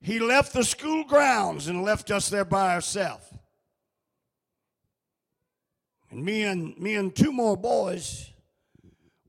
he 0.01 0.19
left 0.19 0.53
the 0.53 0.65
school 0.65 1.05
grounds 1.05 1.69
and 1.69 1.85
left 1.85 2.11
us 2.11 2.29
there 2.29 2.45
by 2.45 2.75
ourselves. 2.75 3.25
And 6.11 6.25
me 6.25 6.43
and 6.43 6.77
me 6.77 6.97
and 6.97 7.15
two 7.15 7.31
more 7.31 7.57
boys, 7.57 8.33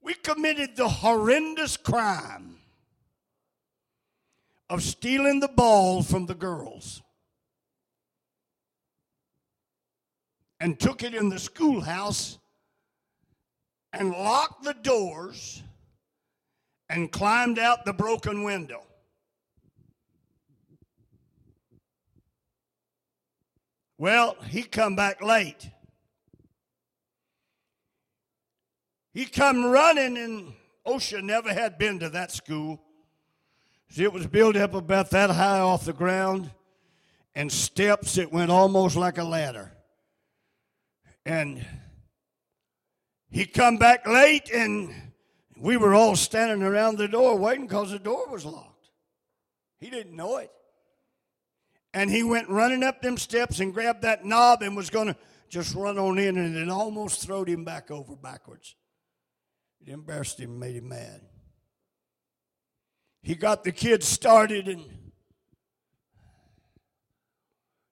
we 0.02 0.16
committed 0.16 0.76
the 0.76 0.90
horrendous 0.90 1.78
crime 1.78 2.58
of 4.70 4.82
stealing 4.82 5.40
the 5.40 5.48
ball 5.48 6.02
from 6.02 6.26
the 6.26 6.36
girls. 6.36 7.04
And 10.64 10.80
took 10.80 11.04
it 11.04 11.14
in 11.14 11.28
the 11.28 11.38
schoolhouse 11.38 12.40
and 13.92 14.12
locked 14.12 14.64
the 14.64 14.74
doors 14.76 15.62
and 16.88 17.12
climbed 17.12 17.60
out 17.60 17.84
the 17.84 17.92
broken 17.92 18.44
window. 18.44 18.82
Well, 23.98 24.38
he 24.48 24.64
come 24.64 24.96
back 24.96 25.22
late. 25.22 25.70
He 29.14 29.26
come 29.26 29.66
running 29.66 30.18
and 30.18 30.54
OSHA 30.88 31.24
never 31.24 31.54
had 31.54 31.78
been 31.78 32.00
to 32.00 32.10
that 32.12 32.32
school. 32.32 32.82
It 33.94 34.14
was 34.14 34.28
built 34.28 34.56
up 34.56 34.74
about 34.74 35.10
that 35.10 35.30
high 35.30 35.60
off 35.60 35.84
the 35.84 35.92
ground 35.92 36.52
and 37.36 37.52
steps 37.52 38.18
it 38.18 38.32
went 38.32 38.50
almost 38.50 38.96
like 38.96 39.18
a 39.18 39.26
ladder. 39.26 39.74
And 41.26 41.66
he 43.30 43.46
come 43.46 43.78
back 43.78 44.06
late 44.08 44.50
and 44.54 44.94
we 45.58 45.78
were 45.78 45.94
all 45.94 46.16
standing 46.16 46.62
around 46.62 46.98
the 46.98 47.08
door 47.08 47.38
waiting 47.38 47.66
because 47.68 47.92
the 47.92 48.00
door 48.00 48.28
was 48.28 48.46
locked. 48.46 48.90
He 49.80 49.90
didn't 49.90 50.16
know 50.16 50.38
it. 50.38 50.52
And 51.94 52.10
he 52.10 52.24
went 52.24 52.50
running 52.50 52.84
up 52.84 53.02
them 53.02 53.18
steps 53.18 53.60
and 53.60 53.74
grabbed 53.74 54.02
that 54.02 54.26
knob 54.26 54.62
and 54.62 54.76
was 54.76 54.90
going 54.90 55.08
to 55.08 55.16
just 55.50 55.76
run 55.76 55.98
on 55.98 56.18
in 56.18 56.38
and 56.38 56.56
it 56.56 56.70
almost 56.70 57.22
throwed 57.22 57.48
him 57.48 57.64
back 57.64 57.92
over 57.92 58.16
backwards. 58.16 58.76
It 59.86 59.92
embarrassed 59.92 60.40
him, 60.40 60.60
made 60.60 60.76
him 60.76 60.90
mad. 60.90 61.22
He 63.22 63.36
got 63.36 63.64
the 63.64 63.72
kids 63.72 64.08
started 64.08 64.68
and 64.68 64.84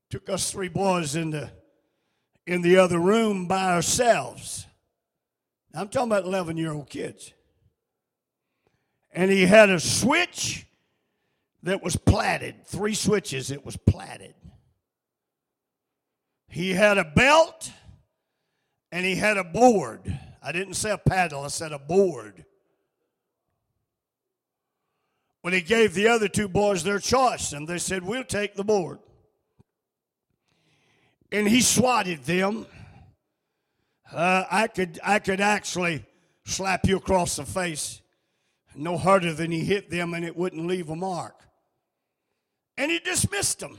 took 0.10 0.30
us 0.30 0.52
three 0.52 0.68
boys 0.68 1.16
into 1.16 1.50
in 2.51 2.62
the 2.62 2.75
other 2.75 3.00
room 3.00 3.48
by 3.48 3.72
ourselves. 3.72 4.67
I'm 5.74 5.88
talking 5.88 6.12
about 6.12 6.25
11 6.25 6.58
year 6.58 6.74
old 6.74 6.89
kids. 6.89 7.34
And 9.13 9.31
he 9.31 9.46
had 9.46 9.70
a 9.70 9.79
switch 9.79 10.65
that 11.63 11.81
was 11.81 11.96
platted, 11.96 12.67
three 12.67 12.93
switches, 12.93 13.51
it 13.51 13.65
was 13.65 13.77
platted. 13.77 14.36
He 16.50 16.72
had 16.72 16.98
a 16.98 17.05
belt 17.05 17.72
and 18.92 19.05
he 19.05 19.16
had 19.16 19.37
a 19.37 19.46
board. 19.46 20.01
I 20.44 20.51
didn't 20.51 20.74
say 20.74 20.92
a 20.92 20.98
paddle, 20.98 21.44
I 21.44 21.48
said 21.48 21.72
a 21.72 21.79
board. 21.79 22.44
When 25.42 25.53
he 25.53 25.61
gave 25.61 25.94
the 25.94 26.09
other 26.09 26.27
two 26.27 26.50
boys 26.50 26.83
their 26.83 27.00
choice, 27.00 27.53
and 27.53 27.66
they 27.66 27.77
said, 27.77 28.03
We'll 28.03 28.25
take 28.25 28.55
the 28.55 28.64
board 28.66 29.00
and 31.31 31.48
he 31.48 31.61
swatted 31.61 32.24
them. 32.25 32.65
Uh, 34.11 34.44
I 34.51 34.67
could 34.67 35.00
I 35.03 35.20
could 35.20 35.41
actually 35.41 36.05
slap 36.46 36.85
you 36.87 36.98
across 36.98 37.37
the 37.37 37.46
face 37.46 38.01
no 38.75 38.98
harder 38.98 39.33
than 39.33 39.51
he 39.51 39.61
hit 39.61 39.89
them, 39.89 40.13
and 40.13 40.24
it 40.25 40.35
wouldn't 40.35 40.67
leave 40.67 40.89
a 40.89 40.96
mark. 40.96 41.35
And 42.77 42.91
he 42.91 43.00
dismissed 43.00 43.59
them. 43.59 43.77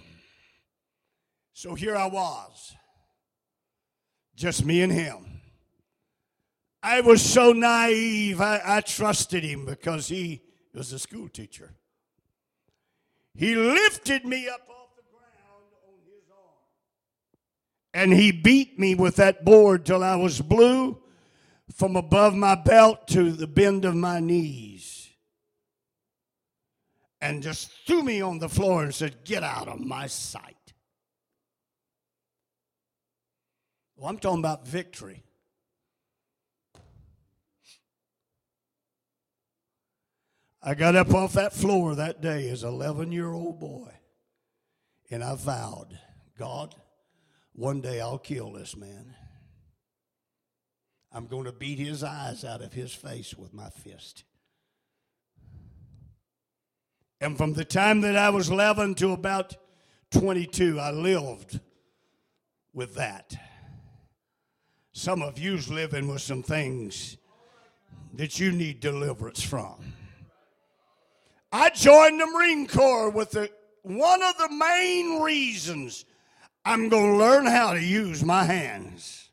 So 1.55 1.75
here 1.75 1.97
I 1.97 2.07
was, 2.07 2.75
just 4.37 4.65
me 4.65 4.83
and 4.83 4.93
him. 4.93 5.41
I 6.83 7.01
was 7.01 7.23
so 7.23 7.53
naive. 7.53 8.41
I, 8.41 8.61
I 8.65 8.81
trusted 8.81 9.45
him 9.45 9.67
because 9.67 10.09
he 10.09 10.43
was 10.75 10.93
a 10.93 10.99
school 10.99 11.29
teacher. 11.29 11.75
He 13.35 13.55
lifted 13.55 14.25
me 14.25 14.49
up 14.49 14.72
And 17.95 18.13
he 18.13 18.33
beat 18.33 18.79
me 18.79 18.95
with 18.95 19.17
that 19.17 19.45
board 19.45 19.85
till 19.85 20.03
I 20.03 20.17
was 20.17 20.41
blue 20.41 20.99
from 21.75 21.97
above 21.97 22.35
my 22.35 22.55
belt 22.55 23.07
to 23.09 23.33
the 23.33 23.47
bend 23.47 23.85
of 23.85 23.95
my 23.95 24.21
knees. 24.21 25.11
And 27.21 27.43
just 27.43 27.71
threw 27.87 28.03
me 28.03 28.21
on 28.21 28.39
the 28.39 28.49
floor 28.49 28.83
and 28.83 28.95
said, 28.95 29.25
Get 29.25 29.43
out 29.43 29.69
of 29.69 29.79
my 29.81 30.07
sight. 30.07 30.57
Well, 33.97 34.09
I'm 34.09 34.19
talking 34.19 34.41
about 34.41 34.67
victory. 34.67 35.23
I 40.61 40.75
got 40.75 40.95
up 40.97 41.13
off 41.13 41.33
that 41.33 41.53
floor 41.53 41.95
that 41.97 42.21
day 42.21 42.49
as 42.49 42.63
an 42.63 42.71
11 42.71 43.13
year 43.13 43.33
old 43.33 43.59
boy, 43.59 43.91
and 45.11 45.23
I 45.23 45.35
vowed, 45.35 45.99
God, 46.39 46.75
one 47.63 47.81
day 47.81 48.01
I'll 48.01 48.19
kill 48.19 48.51
this 48.51 48.77
man. 48.77 49.15
I'm 51.13 51.29
going 51.29 51.45
to 51.45 51.53
beat 51.53 51.79
his 51.79 52.03
eyes 52.03 52.45
out 52.45 52.61
of 52.61 52.73
his 52.73 52.93
face 52.93 53.35
with 53.35 53.55
my 53.55 53.69
fist. 53.71 54.25
And 57.21 57.39
from 57.39 57.53
the 57.53 57.65
time 57.65 58.01
that 58.01 58.17
I 58.17 58.31
was 58.31 58.51
11 58.51 58.97
to 58.97 59.13
about 59.13 59.55
22, 60.11 60.81
I 60.81 60.91
lived 60.91 61.61
with 62.73 62.97
that. 62.97 63.33
Some 64.91 65.23
of 65.23 65.39
you's 65.39 65.71
living 65.71 66.09
with 66.09 66.21
some 66.21 66.43
things 66.43 67.17
that 68.15 68.41
you 68.41 68.51
need 68.51 68.81
deliverance 68.81 69.41
from. 69.41 69.77
I 71.53 71.71
joined 71.71 72.19
the 72.19 72.27
Marine 72.27 72.67
Corps 72.67 73.11
with 73.11 73.31
the, 73.31 73.51
one 73.83 74.21
of 74.21 74.37
the 74.37 74.51
main 74.51 75.23
reasons 75.23 76.07
I'm 76.65 76.89
going 76.89 77.13
to 77.13 77.19
learn 77.19 77.47
how 77.47 77.75
to 77.75 77.83
use 77.83 78.25
my 78.25 78.45
hands. 78.45 79.29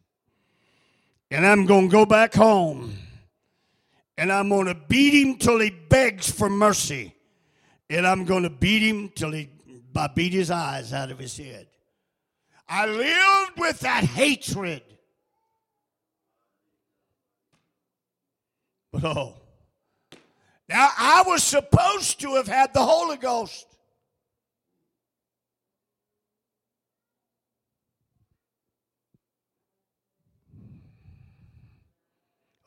And 1.31 1.45
I'm 1.45 1.65
going 1.65 1.89
to 1.89 1.91
go 1.91 2.05
back 2.05 2.33
home. 2.33 2.93
And 4.17 4.31
I'm 4.31 4.49
going 4.49 4.65
to 4.65 4.75
beat 4.75 5.13
him 5.13 5.37
till 5.37 5.59
he 5.59 5.69
begs 5.69 6.29
for 6.29 6.49
mercy. 6.49 7.13
And 7.89 8.05
I'm 8.05 8.25
going 8.25 8.43
to 8.43 8.49
beat 8.49 8.81
him 8.81 9.09
till 9.09 9.31
he 9.31 9.49
I 9.99 10.07
beat 10.07 10.31
his 10.31 10.49
eyes 10.49 10.93
out 10.93 11.11
of 11.11 11.19
his 11.19 11.35
head. 11.35 11.67
I 12.67 12.85
lived 12.85 13.57
with 13.57 13.79
that 13.81 14.05
hatred. 14.05 14.81
But 18.93 19.03
oh, 19.03 19.33
now 20.69 20.89
I 20.97 21.23
was 21.27 21.43
supposed 21.43 22.21
to 22.21 22.35
have 22.35 22.47
had 22.47 22.73
the 22.73 22.83
Holy 22.83 23.17
Ghost. 23.17 23.65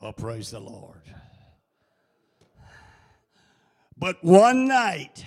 Oh, 0.03 0.11
praise 0.11 0.51
the 0.51 0.59
Lord. 0.59 1.01
But 3.97 4.21
one 4.21 4.67
night, 4.67 5.23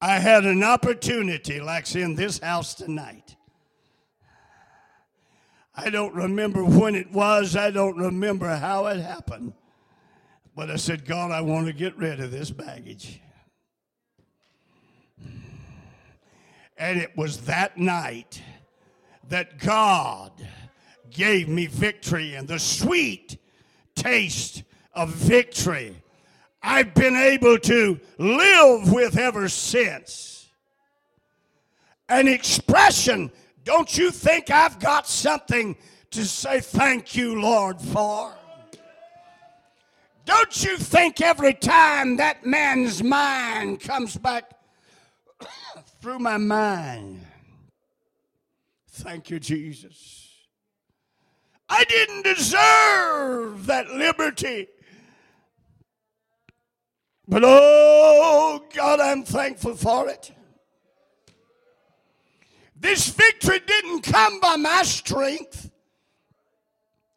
I 0.00 0.18
had 0.18 0.44
an 0.44 0.64
opportunity, 0.64 1.60
like 1.60 1.94
in 1.94 2.16
this 2.16 2.40
house 2.40 2.74
tonight. 2.74 3.36
I 5.76 5.90
don't 5.90 6.12
remember 6.12 6.64
when 6.64 6.96
it 6.96 7.12
was, 7.12 7.54
I 7.54 7.70
don't 7.70 7.96
remember 7.96 8.48
how 8.48 8.86
it 8.86 8.98
happened. 8.98 9.52
But 10.56 10.72
I 10.72 10.76
said, 10.76 11.04
God, 11.04 11.30
I 11.30 11.40
want 11.40 11.68
to 11.68 11.72
get 11.72 11.96
rid 11.96 12.18
of 12.18 12.32
this 12.32 12.50
baggage. 12.50 13.20
And 16.76 16.98
it 16.98 17.16
was 17.16 17.42
that 17.42 17.78
night 17.78 18.42
that 19.28 19.60
God 19.60 20.32
gave 21.14 21.48
me 21.48 21.66
victory 21.66 22.34
and 22.34 22.46
the 22.46 22.58
sweet 22.58 23.38
taste 23.94 24.64
of 24.92 25.08
victory 25.10 25.96
I've 26.66 26.94
been 26.94 27.14
able 27.14 27.58
to 27.58 28.00
live 28.16 28.90
with 28.90 29.18
ever 29.18 29.50
since. 29.50 30.48
An 32.08 32.26
expression, 32.26 33.30
don't 33.64 33.96
you 33.98 34.10
think 34.10 34.50
I've 34.50 34.78
got 34.78 35.06
something 35.06 35.76
to 36.12 36.24
say 36.24 36.60
thank 36.60 37.16
you, 37.16 37.38
Lord, 37.38 37.78
for? 37.78 38.32
Don't 40.24 40.64
you 40.64 40.78
think 40.78 41.20
every 41.20 41.52
time 41.52 42.16
that 42.16 42.46
man's 42.46 43.02
mind 43.02 43.80
comes 43.80 44.16
back 44.16 44.50
through 46.00 46.18
my 46.18 46.38
mind? 46.38 47.20
Thank 48.88 49.28
you, 49.28 49.38
Jesus. 49.38 50.23
I 51.76 51.82
didn't 51.82 52.22
deserve 52.22 53.66
that 53.66 53.90
liberty. 53.90 54.68
But 57.26 57.42
oh, 57.44 58.64
God, 58.72 59.00
I'm 59.00 59.24
thankful 59.24 59.74
for 59.74 60.08
it. 60.08 60.30
This 62.76 63.08
victory 63.08 63.58
didn't 63.66 64.02
come 64.02 64.38
by 64.38 64.54
my 64.54 64.82
strength, 64.84 65.68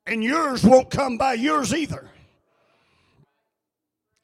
and 0.08 0.24
yours 0.24 0.63
won't 0.63 0.89
come 0.89 1.20
by 1.20 1.34
yours 1.34 1.72
either. 1.72 2.10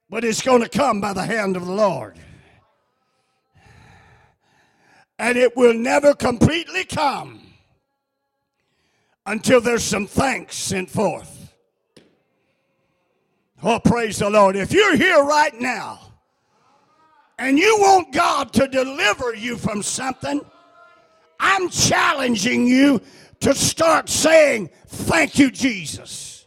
But 0.10 0.24
it's 0.24 0.42
going 0.42 0.64
to 0.64 0.70
come 0.70 1.00
by 1.00 1.14
the 1.14 1.26
hand 1.26 1.56
of 1.56 1.68
the 1.68 1.72
Lord. 1.72 2.18
And 5.20 5.38
it 5.38 5.56
will 5.56 5.76
never 5.76 6.16
completely 6.16 6.86
come 6.86 7.53
until 9.26 9.62
there's 9.62 9.84
some 9.84 10.08
thanks 10.08 10.56
sent 10.56 10.90
forth. 10.90 11.54
Oh, 13.62 13.80
praise 13.80 14.20
the 14.20 14.30
Lord. 14.30 14.56
If 14.56 14.74
you're 14.74 14.98
here 14.98 15.24
right 15.24 15.58
now 15.60 16.00
and 17.40 17.58
you 17.58 17.78
want 17.80 18.14
God 18.14 18.52
to 18.54 18.68
deliver 18.68 19.34
you 19.34 19.56
from 19.56 19.82
something, 19.82 20.42
I'm 21.40 21.70
challenging 21.70 22.68
you 22.68 23.02
to 23.40 23.54
start 23.54 24.10
saying, 24.10 24.70
Thank 24.88 25.40
you, 25.40 25.50
Jesus. 25.50 26.46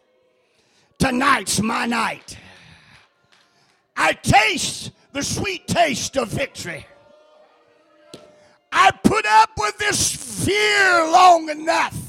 Tonight's 0.99 1.61
my 1.61 1.87
night. 1.87 2.39
I 3.97 4.13
taste 4.13 4.93
the 5.13 5.23
sweet 5.23 5.67
taste 5.67 6.17
of 6.17 6.29
victory. 6.29 6.87
I 8.71 8.91
put 8.91 9.25
up 9.27 9.51
with 9.57 9.79
this 9.79 10.45
fear 10.45 11.11
long 11.11 11.49
enough. 11.49 12.06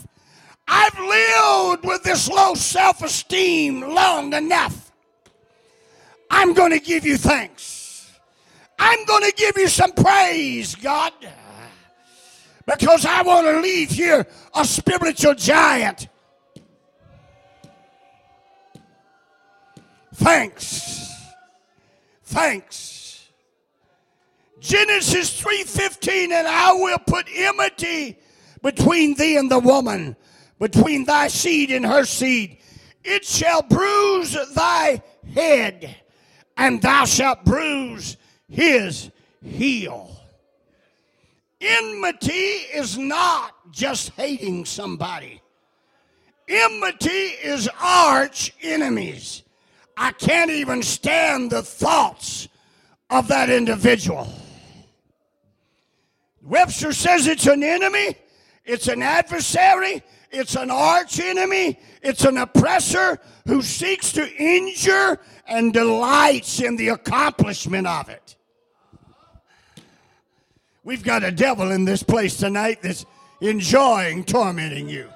I've 0.68 1.00
lived 1.00 1.86
with 1.86 2.04
this 2.04 2.30
low 2.30 2.54
self 2.56 3.02
esteem 3.02 3.82
long 3.82 4.34
enough. 4.34 4.92
I'm 6.30 6.54
going 6.54 6.72
to 6.72 6.80
give 6.80 7.06
you 7.06 7.18
thanks. 7.18 8.12
I'm 8.80 9.06
going 9.06 9.24
to 9.24 9.34
give 9.36 9.58
you 9.58 9.68
some 9.68 9.92
praise, 9.94 10.76
God, 10.76 11.14
because 12.66 13.06
I 13.06 13.22
want 13.24 13.48
to 13.48 13.60
leave 13.60 13.90
here 13.90 14.28
a 14.54 14.66
spiritual 14.66 15.34
giant. 15.34 16.10
Thanks. 20.14 21.24
Thanks. 22.24 22.98
Genesis 24.60 25.42
3:15 25.42 26.32
and 26.32 26.48
I 26.48 26.74
will 26.74 26.98
put 27.00 27.26
enmity 27.34 28.18
between 28.62 29.14
thee 29.16 29.38
and 29.38 29.50
the 29.50 29.60
woman, 29.60 30.16
between 30.60 31.06
thy 31.06 31.28
seed 31.28 31.72
and 31.72 31.86
her 31.86 32.06
seed. 32.06 32.58
It 33.04 33.24
shall 33.26 33.62
bruise 33.62 34.38
thy 34.54 35.02
head 35.34 35.96
and 36.58 36.82
thou 36.82 37.06
shalt 37.06 37.46
bruise 37.46 38.18
his 38.50 39.12
heel. 39.44 40.12
Enmity 41.62 42.32
is 42.32 42.98
not 42.98 43.54
just 43.72 44.10
hating 44.12 44.66
somebody. 44.66 45.42
Enmity 46.48 47.10
is 47.10 47.70
arch 47.80 48.54
enemies. 48.62 49.44
I 49.96 50.12
can't 50.12 50.52
even 50.52 50.84
stand 50.84 51.52
the 51.52 51.64
thoughts 51.64 52.48
of 53.10 53.28
that 53.30 53.50
individual. 53.50 54.32
Webster 56.42 56.94
says 56.94 57.28
it's 57.28 57.48
an 57.48 57.64
enemy, 57.64 58.16
it's 58.64 58.88
an 58.88 59.02
adversary, 59.02 60.04
it's 60.32 60.56
an 60.56 60.70
arch 60.70 61.20
enemy, 61.20 61.80
it's 62.02 62.26
an 62.26 62.38
oppressor 62.38 63.20
who 63.48 63.62
seeks 63.62 64.12
to 64.14 64.28
injure 64.36 65.20
and 65.48 65.74
delights 65.74 66.62
in 66.62 66.76
the 66.76 66.90
accomplishment 66.90 67.88
of 67.88 68.10
it. 68.10 68.36
We've 70.84 71.04
got 71.04 71.24
a 71.24 71.32
devil 71.32 71.72
in 71.72 71.86
this 71.86 72.04
place 72.04 72.38
tonight 72.38 72.82
that's 72.82 73.06
enjoying 73.42 74.24
tormenting 74.24 74.88
you. 74.88 75.10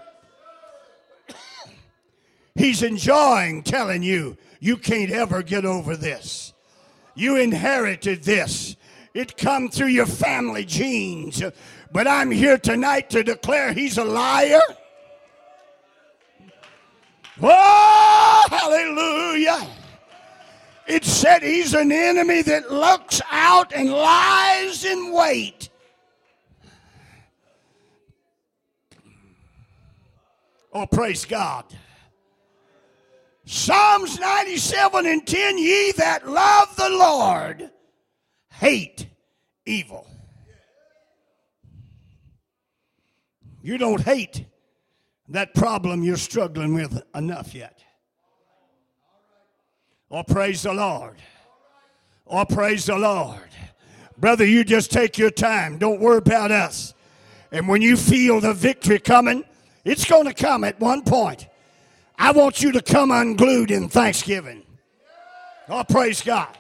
He's 2.56 2.84
enjoying 2.84 3.64
telling 3.64 4.04
you 4.04 4.38
you 4.60 4.78
can't 4.78 5.12
ever 5.12 5.42
get 5.42 5.66
over 5.66 5.96
this. 5.96 6.54
You 7.16 7.38
inherited 7.38 8.24
this. 8.24 8.76
It 9.14 9.38
come 9.38 9.70
through 9.70 9.88
your 9.88 10.06
family 10.06 10.66
genes. 10.66 11.42
But 11.92 12.08
I'm 12.08 12.32
here 12.32 12.58
tonight 12.58 13.10
to 13.12 13.24
declare 13.24 13.74
he's 13.74 13.98
a 13.98 14.04
liar. 14.04 14.62
Oh, 17.42 18.44
hallelujah. 18.50 19.68
It 20.88 21.06
said 21.06 21.44
he's 21.44 21.74
an 21.74 21.92
enemy 21.92 22.42
that 22.42 22.72
looks 22.72 23.22
out 23.30 23.72
and 23.74 23.92
lies 23.92 24.84
in 24.84 25.12
wait. 25.14 25.70
Oh, 30.74 30.86
praise 30.86 31.26
God. 31.26 31.66
Psalms 33.46 34.20
97 34.20 35.06
and 35.06 35.28
10 35.28 35.58
Ye 35.58 35.92
that 35.94 36.28
love 36.28 36.76
the 36.76 36.90
Lord 36.90 37.70
hate 38.50 39.08
evil. 39.66 40.08
You 43.62 43.78
don't 43.78 44.02
hate 44.02 44.46
that 45.32 45.54
problem 45.54 46.04
you're 46.04 46.18
struggling 46.18 46.74
with 46.74 47.02
enough 47.16 47.54
yet. 47.56 47.84
Or 50.10 50.24
praise 50.24 50.64
the 50.64 50.74
Lord. 50.74 51.18
Or 52.26 52.46
praise 52.46 52.86
the 52.86 52.98
Lord. 52.98 53.40
Brother, 54.18 54.46
you 54.46 54.64
just 54.64 54.92
take 54.92 55.18
your 55.18 55.32
time. 55.32 55.78
Don't 55.78 56.02
worry 56.02 56.18
about 56.18 56.52
us. 56.52 56.94
And 57.52 57.68
when 57.68 57.82
you 57.82 57.98
feel 57.98 58.40
the 58.40 58.54
victory 58.54 59.00
coming, 59.00 59.44
it's 59.84 60.06
going 60.06 60.26
to 60.26 60.34
come 60.34 60.64
at 60.64 60.80
one 60.80 61.04
point. 61.04 61.48
I 62.18 62.32
want 62.32 62.62
you 62.62 62.72
to 62.74 62.82
come 62.82 63.12
unglued 63.12 63.72
in 63.72 63.90
thanksgiving. 63.90 64.64
Oh, 65.68 65.84
praise 65.84 66.22
God. 66.22 66.58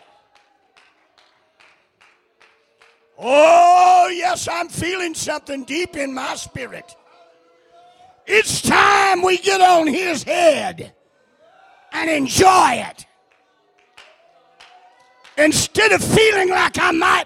Oh, 3.17 4.09
yes, 4.11 4.47
I'm 4.47 4.69
feeling 4.69 5.13
something 5.13 5.63
deep 5.65 5.95
in 5.95 6.13
my 6.13 6.35
spirit. 6.35 6.95
It's 8.25 8.61
time 8.61 9.21
we 9.21 9.37
get 9.37 9.61
on 9.61 9.87
his 9.87 10.23
head 10.23 10.93
and 11.91 12.09
enjoy 12.09 12.83
it 12.89 13.05
instead 15.37 15.91
of 15.91 16.03
feeling 16.03 16.49
like 16.49 16.77
I 16.79 16.91
might 16.91 17.25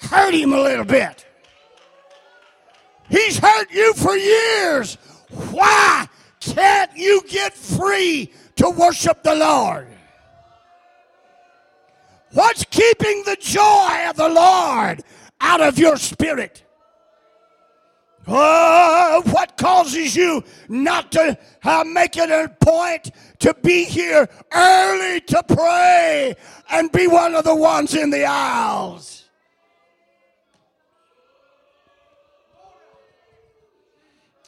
hurt 0.00 0.34
him 0.34 0.52
a 0.52 0.60
little 0.60 0.84
bit. 0.84 1.26
He's 3.08 3.38
hurt 3.38 3.70
you 3.70 3.94
for 3.94 4.16
years. 4.16 4.96
Why 5.50 6.08
can't 6.40 6.90
you 6.96 7.22
get 7.28 7.54
free 7.54 8.32
to 8.56 8.70
worship 8.70 9.22
the 9.22 9.34
Lord? 9.34 9.88
What's 12.32 12.64
keeping 12.64 13.22
the 13.26 13.36
joy 13.38 14.08
of 14.08 14.16
the 14.16 14.28
Lord 14.28 15.02
out 15.40 15.60
of 15.60 15.78
your 15.78 15.96
spirit? 15.96 16.64
Oh, 18.26 19.22
what 19.30 19.56
causes 19.56 20.14
you 20.14 20.44
not 20.68 21.10
to 21.12 21.36
uh, 21.64 21.84
make 21.84 22.16
it 22.16 22.30
a 22.30 22.48
point 22.64 23.10
to 23.40 23.54
be 23.62 23.84
here 23.84 24.28
early 24.52 25.20
to 25.22 25.42
pray 25.48 26.36
and 26.70 26.92
be 26.92 27.08
one 27.08 27.34
of 27.34 27.44
the 27.44 27.54
ones 27.54 27.94
in 27.94 28.10
the 28.10 28.24
aisles? 28.24 29.24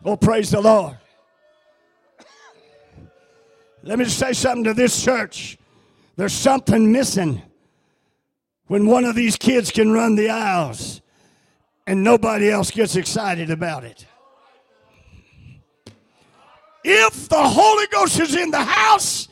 Oh, 0.05 0.17
praise 0.17 0.51
the 0.51 0.61
Lord. 0.61 0.97
Let 3.83 3.99
me 3.99 4.05
say 4.05 4.33
something 4.35 4.65
to 4.65 4.75
this 4.75 5.03
church. 5.03 5.59
There's 6.17 6.33
something 6.33 6.93
missing 6.93 7.43
when 8.67 8.87
one 8.87 9.05
of 9.05 9.15
these 9.15 9.37
kids 9.37 9.71
can 9.71 9.93
run 9.93 10.15
the 10.15 10.31
aisles 10.31 11.03
and 11.87 12.03
nobody 12.03 12.51
else 12.51 12.71
gets 12.71 12.97
excited 12.97 13.51
about 13.51 13.85
it. 13.85 14.07
If 16.83 17.29
the 17.29 17.43
Holy 17.43 17.87
Ghost 17.91 18.21
is 18.21 18.35
in 18.37 18.51
the 18.51 18.63
house, 18.63 19.29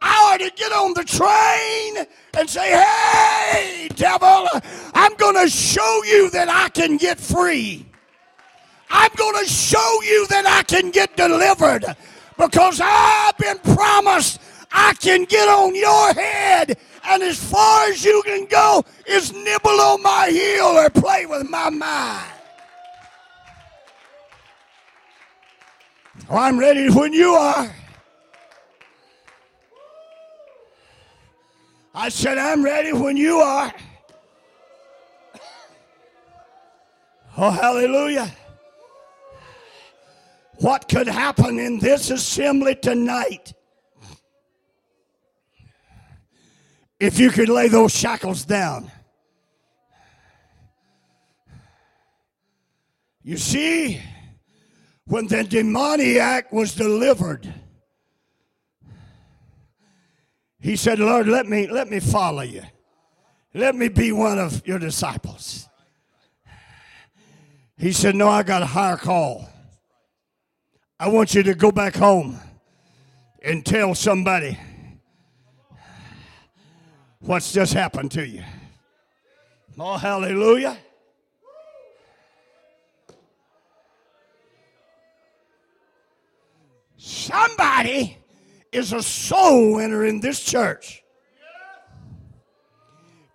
I 0.00 0.32
ought 0.32 0.40
to 0.40 0.50
get 0.56 0.72
on 0.72 0.94
the 0.94 1.04
train 1.04 2.06
and 2.38 2.48
say, 2.48 2.70
Hey, 2.70 3.88
devil, 3.94 4.48
I'm 4.94 5.14
going 5.16 5.42
to 5.42 5.50
show 5.50 6.02
you 6.04 6.30
that 6.30 6.48
I 6.48 6.68
can 6.70 6.96
get 6.96 7.18
free. 7.18 7.86
I'm 8.90 9.10
going 9.16 9.44
to 9.44 9.50
show 9.50 10.02
you 10.02 10.26
that 10.28 10.46
I 10.46 10.62
can 10.62 10.90
get 10.90 11.16
delivered 11.16 11.84
because 12.38 12.80
I've 12.82 13.36
been 13.38 13.58
promised 13.74 14.40
I 14.76 14.92
can 14.94 15.24
get 15.24 15.48
on 15.48 15.74
your 15.76 16.12
head 16.12 16.76
and 17.04 17.22
as 17.22 17.38
far 17.38 17.86
as 17.86 18.04
you 18.04 18.22
can 18.26 18.46
go 18.46 18.84
is 19.06 19.32
nibble 19.32 19.80
on 19.80 20.02
my 20.02 20.28
heel 20.30 20.64
or 20.64 20.90
play 20.90 21.26
with 21.26 21.48
my 21.48 21.70
mind. 21.70 22.32
Oh, 26.28 26.36
I'm 26.36 26.58
ready 26.58 26.90
when 26.90 27.12
you 27.12 27.34
are. 27.34 27.72
I 31.94 32.08
said, 32.08 32.36
I'm 32.38 32.64
ready 32.64 32.92
when 32.92 33.16
you 33.16 33.36
are. 33.36 33.72
Oh, 37.36 37.50
hallelujah. 37.50 38.32
What 40.56 40.88
could 40.88 41.06
happen 41.06 41.60
in 41.60 41.78
this 41.78 42.10
assembly 42.10 42.74
tonight 42.74 43.52
if 47.04 47.18
you 47.18 47.30
could 47.30 47.50
lay 47.50 47.68
those 47.68 47.94
shackles 47.94 48.46
down? 48.46 48.90
You 53.22 53.36
see, 53.36 54.00
when 55.06 55.26
the 55.26 55.44
demoniac 55.44 56.50
was 56.50 56.74
delivered, 56.74 57.52
he 60.60 60.76
said, 60.76 60.98
Lord, 60.98 61.28
let 61.28 61.46
me, 61.46 61.66
let 61.66 61.90
me 61.90 62.00
follow 62.00 62.42
you. 62.42 62.62
Let 63.52 63.76
me 63.76 63.88
be 63.88 64.10
one 64.10 64.38
of 64.38 64.66
your 64.66 64.78
disciples. 64.78 65.68
He 67.76 67.92
said, 67.92 68.14
No, 68.14 68.28
I 68.28 68.42
got 68.42 68.62
a 68.62 68.66
higher 68.66 68.96
call. 68.96 69.48
I 70.98 71.08
want 71.08 71.34
you 71.34 71.42
to 71.42 71.54
go 71.54 71.70
back 71.70 71.94
home 71.94 72.38
and 73.42 73.64
tell 73.64 73.94
somebody 73.94 74.58
what's 77.26 77.52
just 77.52 77.72
happened 77.72 78.10
to 78.12 78.26
you. 78.26 78.42
Oh, 79.78 79.96
hallelujah. 79.96 80.76
Somebody 86.96 88.18
is 88.72 88.92
a 88.92 89.02
soul 89.02 89.74
winner 89.74 90.04
in 90.04 90.20
this 90.20 90.42
church. 90.42 91.02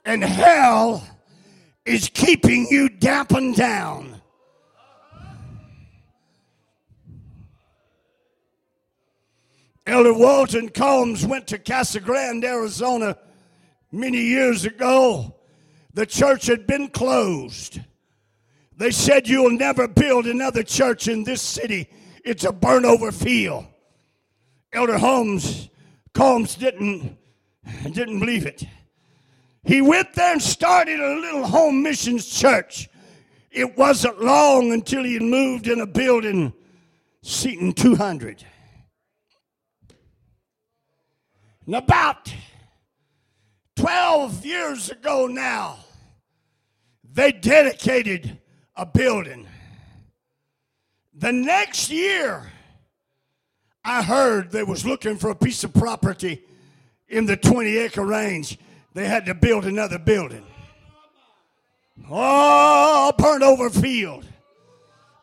And 0.05 0.23
hell 0.23 1.05
is 1.85 2.09
keeping 2.13 2.67
you 2.69 2.89
dampened 2.89 3.55
down. 3.55 4.21
Elder 9.85 10.13
Walton 10.13 10.69
Combs 10.69 11.25
went 11.25 11.47
to 11.47 11.57
Casa 11.57 11.99
Grande, 11.99 12.45
Arizona 12.45 13.17
many 13.91 14.21
years 14.21 14.65
ago. 14.65 15.35
The 15.93 16.05
church 16.05 16.45
had 16.45 16.67
been 16.67 16.89
closed. 16.89 17.79
They 18.77 18.91
said, 18.91 19.27
You'll 19.27 19.51
never 19.51 19.87
build 19.87 20.27
another 20.27 20.63
church 20.63 21.07
in 21.07 21.23
this 21.23 21.41
city. 21.41 21.89
It's 22.23 22.45
a 22.45 22.51
burnover 22.51 23.13
field. 23.13 23.65
Elder 24.71 24.97
Holmes 24.97 25.69
Combs 26.13 26.55
didn't, 26.55 27.17
didn't 27.83 28.19
believe 28.19 28.45
it. 28.45 28.63
He 29.63 29.81
went 29.81 30.13
there 30.13 30.33
and 30.33 30.41
started 30.41 30.99
a 30.99 31.15
little 31.15 31.45
home 31.45 31.83
missions 31.83 32.27
church. 32.27 32.89
It 33.51 33.77
wasn't 33.77 34.21
long 34.21 34.73
until 34.73 35.03
he 35.03 35.19
moved 35.19 35.67
in 35.67 35.79
a 35.81 35.87
building 35.87 36.53
seating 37.21 37.73
200. 37.73 38.45
And 41.65 41.75
about 41.75 42.33
12 43.79 44.45
years 44.45 44.89
ago 44.89 45.25
now, 45.27 45.77
they 47.13 47.31
dedicated 47.31 48.37
a 48.75 48.85
building. 48.85 49.47
The 51.13 51.31
next 51.31 51.89
year, 51.89 52.51
I 53.85 54.03
heard 54.03 54.51
they 54.51 54.63
was 54.63 54.85
looking 54.85 55.17
for 55.17 55.29
a 55.29 55.35
piece 55.35 55.63
of 55.63 55.73
property 55.73 56.43
in 57.07 57.25
the 57.25 57.37
20 57.37 57.77
acre 57.77 58.05
range. 58.05 58.59
They 58.93 59.07
had 59.07 59.25
to 59.27 59.33
build 59.33 59.65
another 59.65 59.97
building. 59.97 60.45
Oh, 62.09 63.13
burnt 63.17 63.43
over 63.43 63.69
field 63.69 64.25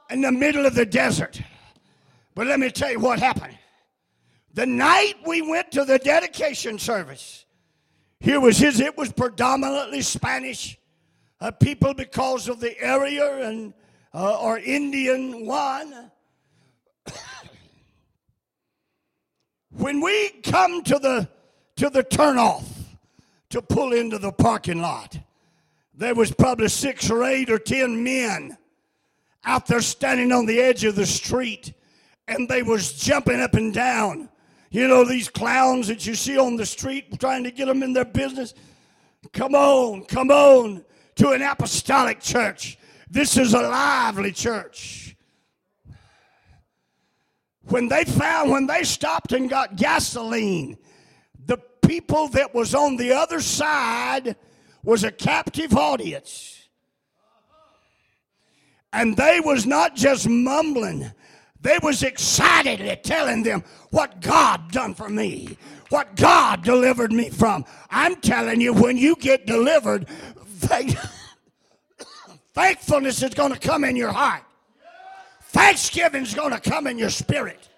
in 0.09 0.23
the 0.23 0.33
middle 0.33 0.65
of 0.65 0.75
the 0.75 0.87
desert. 0.87 1.43
But 2.35 2.47
let 2.47 2.59
me 2.59 2.71
tell 2.71 2.91
you 2.91 3.01
what 3.01 3.19
happened. 3.19 3.59
The 4.55 4.67
night 4.67 5.15
we 5.27 5.43
went 5.43 5.73
to 5.73 5.85
the 5.85 5.99
dedication 5.99 6.79
service, 6.79 7.46
here 8.21 8.41
was 8.41 8.59
his, 8.59 8.81
it 8.81 8.97
was 8.97 9.13
predominantly 9.13 10.03
Spanish 10.03 10.79
uh, 11.41 11.51
people 11.51 11.95
because 11.95 12.49
of 12.49 12.61
the 12.61 12.81
area 12.81 13.47
and 13.47 13.75
uh, 14.15 14.39
or 14.41 14.59
Indian 14.59 15.47
one. 15.47 16.11
when 19.71 20.01
we 20.01 20.31
come 20.43 20.83
to 20.83 20.99
the 20.99 21.29
to 21.77 21.91
the 21.91 22.03
turnoff 22.03 22.65
to 23.51 23.61
pull 23.61 23.93
into 23.93 24.19
the 24.19 24.33
parking 24.33 24.81
lot, 24.81 25.19
there 25.95 26.15
was 26.15 26.33
probably 26.33 26.69
six 26.69 27.11
or 27.11 27.25
eight 27.25 27.51
or 27.51 27.59
ten 27.59 28.03
men 28.03 28.57
out 29.45 29.67
there 29.67 29.83
standing 29.83 30.33
on 30.33 30.47
the 30.47 30.59
edge 30.59 30.85
of 30.85 30.97
the 30.97 31.07
street, 31.07 31.75
and 32.27 32.49
they 32.49 32.63
was 32.63 32.95
jumping 32.95 33.41
up 33.41 33.55
and 33.55 33.75
down. 33.75 34.31
You 34.77 34.89
know 34.89 35.05
these 35.05 35.31
clowns 35.31 35.89
that 35.89 36.07
you 36.07 36.15
see 36.15 36.37
on 36.37 36.57
the 36.57 36.67
street 36.67 37.19
trying 37.19 37.45
to 37.45 37.51
get 37.51 37.65
them 37.65 37.83
in 37.83 37.95
their 37.95 38.05
business. 38.05 38.53
Come 39.33 39.55
on, 39.55 40.05
come 40.05 40.31
on 40.31 40.85
to 41.15 41.31
an 41.31 41.41
apostolic 41.41 42.21
church. 42.21 42.77
This 43.09 43.39
is 43.39 43.55
a 43.55 43.63
lively 43.63 44.33
church. 44.33 45.17
When 47.69 47.89
they 47.89 48.05
found, 48.05 48.51
when 48.51 48.67
they 48.67 48.85
stopped 48.85 49.33
and 49.33 49.49
got 49.49 49.77
gasoline, 49.77 50.77
the 51.47 51.57
people 51.81 52.29
that 52.29 52.55
was 52.55 52.75
on 52.75 52.97
the 52.97 53.13
other 53.13 53.41
side 53.41 54.37
was 54.85 55.05
a 55.05 55.11
captive 55.11 55.75
audience. 55.75 56.69
And 58.93 59.17
they 59.17 59.41
was 59.41 59.65
not 59.65 59.97
just 59.97 60.29
mumbling, 60.29 61.11
they 61.61 61.79
was 61.83 62.03
excitedly 62.03 62.97
telling 63.03 63.43
them 63.43 63.65
what 63.91 64.21
God 64.21 64.71
done 64.71 64.95
for 64.95 65.09
me, 65.09 65.57
what 65.89 66.17
God 66.17 66.63
delivered 66.63 67.13
me 67.13 67.31
from. 67.31 67.65
I'm 67.91 68.17
telling 68.17 68.61
you, 68.61 68.73
when 68.73 68.97
you 68.97 69.17
get 69.17 69.47
delivered, 69.47 70.07
Thankfulness 72.55 73.23
is 73.23 73.35
going 73.35 73.53
to 73.53 73.59
come 73.59 73.85
in 73.85 73.97
your 73.97 74.13
heart. 74.13 74.43
Thanksgiving 75.43 76.23
is 76.23 76.35
going 76.35 76.53
to 76.53 76.61
come 76.61 76.87
in 76.87 76.99
your 76.99 77.11
spirit. 77.11 77.69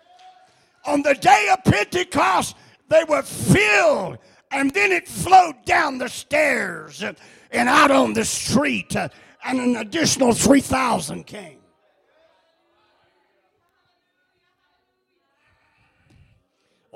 On 0.87 1.03
the 1.03 1.15
day 1.15 1.49
of 1.53 1.65
Pentecost, 1.65 2.57
they 2.89 3.05
were 3.05 3.23
filled, 3.23 4.19
and 4.51 4.73
then 4.73 4.93
it 4.93 5.07
flowed 5.07 5.65
down 5.65 5.99
the 5.99 6.09
stairs 6.09 7.03
and, 7.03 7.17
and 7.51 7.69
out 7.69 7.91
on 7.91 8.15
the 8.15 8.25
street, 8.25 8.97
uh, 8.97 9.09
and 9.45 9.61
an 9.61 9.77
additional 9.77 10.33
3,000 10.33 11.25
came. 11.25 11.58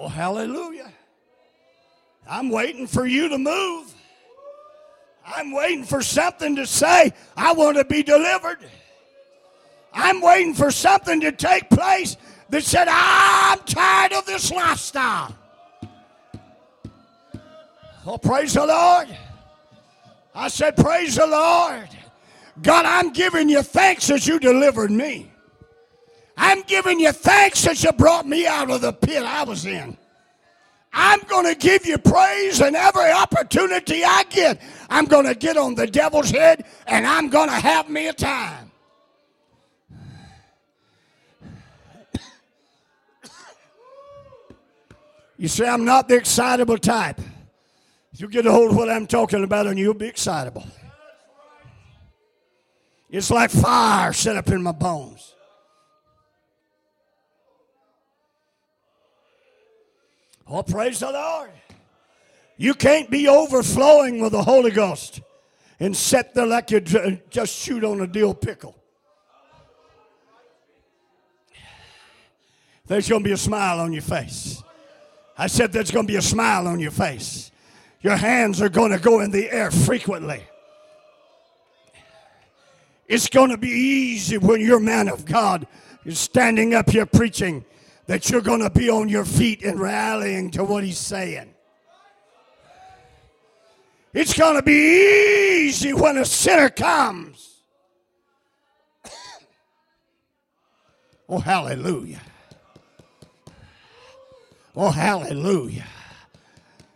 Hallelujah. 0.09 0.93
I'm 2.29 2.51
waiting 2.51 2.87
for 2.87 3.07
you 3.07 3.29
to 3.29 3.39
move. 3.39 3.93
I'm 5.25 5.53
waiting 5.53 5.85
for 5.85 6.03
something 6.03 6.57
to 6.57 6.67
say, 6.67 7.13
I 7.37 7.53
want 7.53 7.77
to 7.77 7.85
be 7.85 8.03
delivered. 8.03 8.59
I'm 9.93 10.21
waiting 10.21 10.55
for 10.55 10.71
something 10.71 11.21
to 11.21 11.33
take 11.33 11.69
place 11.71 12.17
that 12.51 12.65
said, 12.65 12.89
I'm 12.91 13.59
tired 13.61 14.13
of 14.13 14.27
this 14.27 14.51
lifestyle. 14.51 15.37
Oh, 18.05 18.19
praise 18.19 18.55
the 18.55 18.67
Lord. 18.67 19.09
I 20.35 20.49
said, 20.49 20.77
Praise 20.77 21.17
the 21.17 21.27
Lord. 21.27 21.89
God, 22.61 22.85
I'm 22.85 23.13
giving 23.13 23.49
you 23.49 23.63
thanks 23.63 24.09
that 24.09 24.27
you 24.27 24.39
delivered 24.39 24.91
me. 24.91 25.32
I'm 26.37 26.63
giving 26.63 27.01
you 27.01 27.13
thanks 27.13 27.63
that 27.65 27.83
you 27.83 27.93
brought 27.93 28.27
me 28.27 28.47
out 28.47 28.71
of 28.71 28.81
the 28.81 28.93
pit 28.93 29.23
I 29.23 29.45
was 29.45 29.67
in. 29.67 29.97
I'm 30.93 31.21
going 31.21 31.47
to 31.47 31.55
give 31.55 31.87
you 31.87 31.97
praise 31.97 32.61
and 32.61 32.77
every 32.77 33.11
opportunity 33.11 34.05
I 34.05 34.25
get. 34.25 34.61
I'm 34.91 35.07
going 35.07 35.25
to 35.25 35.35
get 35.35 35.57
on 35.57 35.75
the 35.75 35.87
devil's 35.87 36.31
head 36.31 36.67
and 36.87 37.07
I'm 37.07 37.29
going 37.29 37.49
to 37.49 37.55
have 37.55 37.89
me 37.89 38.09
a 38.09 38.13
time. 38.13 38.71
You 45.39 45.49
say, 45.49 45.67
I'm 45.67 45.85
not 45.85 46.09
the 46.09 46.17
excitable 46.17 46.79
type. 46.79 47.21
You 48.17 48.29
get 48.29 48.47
a 48.47 48.53
hold 48.53 48.71
of 48.71 48.77
what 48.77 48.91
I'm 48.91 49.07
talking 49.07 49.43
about 49.43 49.67
and 49.67 49.79
you'll 49.79 49.95
be 49.95 50.07
excitable. 50.07 50.65
It's 53.11 53.31
like 53.31 53.51
fire 53.51 54.13
set 54.13 54.37
up 54.37 54.49
in 54.49 54.63
my 54.63 54.73
bones. 54.73 55.32
Oh, 60.47 60.63
praise 60.63 61.01
the 61.01 61.11
Lord. 61.11 61.51
You 62.57 62.75
can't 62.75 63.11
be 63.11 63.29
overflowing 63.29 64.21
with 64.21 64.33
the 64.33 64.43
Holy 64.43 64.71
Ghost 64.71 65.21
and 65.81 65.97
sit 65.97 66.35
there 66.35 66.47
like 66.47 66.71
you 66.71 66.81
just 66.81 67.57
shoot 67.57 67.83
on 67.83 68.01
a 68.01 68.07
dill 68.07 68.35
pickle. 68.35 68.77
There's 72.87 73.09
going 73.09 73.23
to 73.23 73.29
be 73.29 73.33
a 73.33 73.39
smile 73.39 73.81
on 73.81 73.93
your 73.93 74.03
face. 74.03 74.63
I 75.39 75.47
said 75.47 75.73
there's 75.73 75.91
going 75.91 76.07
to 76.07 76.13
be 76.13 76.19
a 76.19 76.23
smile 76.23 76.67
on 76.69 76.79
your 76.79 76.91
face. 76.91 77.51
Your 78.03 78.17
hands 78.17 78.61
are 78.61 78.69
going 78.69 78.91
to 78.93 78.99
go 78.99 79.21
in 79.21 79.31
the 79.31 79.51
air 79.51 79.71
frequently. 79.71 80.43
It's 83.09 83.29
going 83.29 83.51
to 83.51 83.57
be 83.57 83.71
easy 83.71 84.39
when 84.39 84.61
your 84.61 84.81
man 84.81 85.09
of 85.09 85.25
God 85.25 85.67
is 86.05 86.19
standing 86.19 86.75
up 86.75 86.91
here 86.91 87.07
preaching 87.07 87.65
that 88.07 88.31
you're 88.31 88.41
going 88.41 88.61
to 88.61 88.71
be 88.71 88.91
on 88.91 89.09
your 89.09 89.25
feet 89.25 89.63
and 89.63 89.81
rallying 89.81 90.51
to 90.53 90.65
what 90.65 90.85
he's 90.85 90.99
saying. 90.99 91.55
It's 94.13 94.37
going 94.37 94.57
to 94.57 94.63
be 94.63 95.67
easy 95.67 95.93
when 95.93 96.19
a 96.19 96.25
sinner 96.25 96.69
comes. 96.69 97.63
oh, 101.29 101.39
hallelujah. 101.39 102.21
Oh, 104.77 104.91
hallelujah. 104.91 105.87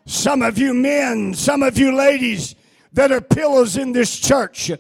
Some 0.04 0.42
of 0.42 0.58
you 0.58 0.74
men, 0.74 1.34
some 1.34 1.62
of 1.62 1.78
you 1.78 1.94
ladies 1.94 2.54
that 2.92 3.12
are 3.12 3.20
pillars 3.20 3.76
in 3.76 3.92
this 3.92 4.18
church, 4.18 4.70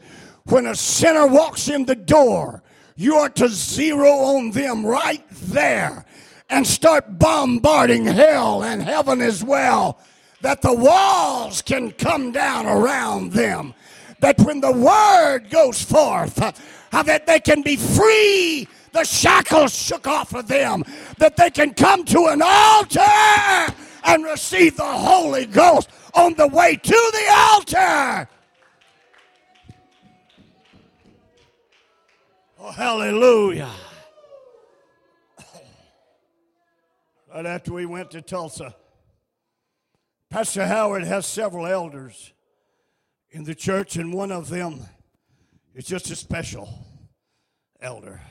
when 0.44 0.66
a 0.66 0.74
sinner 0.74 1.26
walks 1.26 1.68
in 1.68 1.84
the 1.84 1.96
door, 1.96 2.62
you 2.96 3.16
are 3.16 3.28
to 3.30 3.48
zero 3.48 4.08
on 4.08 4.50
them 4.50 4.84
right 4.84 5.24
there 5.30 6.04
and 6.48 6.66
start 6.66 7.18
bombarding 7.18 8.04
hell 8.04 8.62
and 8.62 8.82
heaven 8.82 9.20
as 9.20 9.42
well, 9.42 9.98
that 10.42 10.62
the 10.62 10.74
walls 10.74 11.62
can 11.62 11.90
come 11.92 12.32
down 12.32 12.66
around 12.66 13.32
them. 13.32 13.74
That 14.20 14.38
when 14.40 14.60
the 14.60 14.72
word 14.72 15.50
goes 15.50 15.82
forth, 15.82 16.40
uh, 16.40 17.02
that 17.02 17.26
they 17.26 17.40
can 17.40 17.62
be 17.62 17.76
free 17.76 18.68
the 18.96 19.04
shackles 19.04 19.74
shook 19.74 20.06
off 20.06 20.34
of 20.34 20.48
them, 20.48 20.82
that 21.18 21.36
they 21.36 21.50
can 21.50 21.74
come 21.74 22.02
to 22.06 22.26
an 22.28 22.40
altar 22.42 23.74
and 24.04 24.24
receive 24.24 24.76
the 24.76 24.84
Holy 24.84 25.44
Ghost 25.44 25.90
on 26.14 26.32
the 26.34 26.46
way 26.46 26.76
to 26.76 27.12
the 27.12 27.26
altar. 27.30 28.28
Oh, 32.58 32.70
hallelujah. 32.70 33.70
After 37.44 37.74
we 37.74 37.84
went 37.84 38.12
to 38.12 38.22
Tulsa, 38.22 38.74
Pastor 40.30 40.66
Howard 40.66 41.04
has 41.04 41.26
several 41.26 41.66
elders 41.66 42.32
in 43.30 43.44
the 43.44 43.54
church, 43.54 43.96
and 43.96 44.14
one 44.14 44.32
of 44.32 44.48
them 44.48 44.80
is 45.74 45.84
just 45.84 46.10
a 46.10 46.16
special 46.16 46.68
elder. 47.80 48.22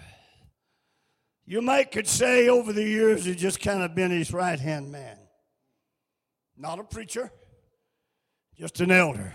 You 1.46 1.62
might 1.62 1.92
could 1.92 2.08
say 2.08 2.50
over 2.50 2.74
the 2.74 2.84
years 2.84 3.26
he's 3.26 3.36
just 3.36 3.60
kind 3.60 3.84
of 3.84 3.94
been 3.94 4.10
his 4.10 4.34
right 4.34 4.60
hand 4.60 4.92
man. 4.92 5.18
Not 6.58 6.80
a 6.80 6.84
preacher, 6.84 7.32
just 8.58 8.82
an 8.82 8.90
elder. 8.90 9.34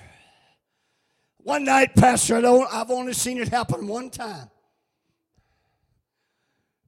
One 1.36 1.64
night, 1.64 1.94
Pastor, 1.94 2.36
I 2.44 2.78
have 2.78 2.90
only 2.90 3.12
seen 3.12 3.38
it 3.38 3.48
happen 3.48 3.86
one 3.86 4.10
time. 4.10 4.50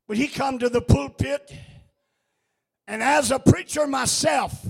But 0.09 0.17
he 0.17 0.27
come 0.27 0.59
to 0.59 0.69
the 0.69 0.83
pulpit, 0.83 1.55
and 2.87 3.03
as 3.03 3.31
a 3.31 3.39
preacher 3.39 3.87
myself, 3.87 4.67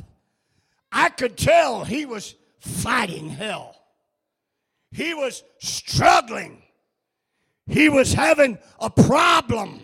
I 0.91 1.09
could 1.09 1.37
tell 1.37 1.85
he 1.85 2.07
was 2.07 2.35
fighting 2.61 3.31
hell. 3.31 3.77
He 4.91 5.15
was 5.15 5.43
struggling. 5.59 6.63
He 7.67 7.89
was 7.89 8.13
having 8.13 8.59
a 8.79 8.91
problem. 8.91 9.81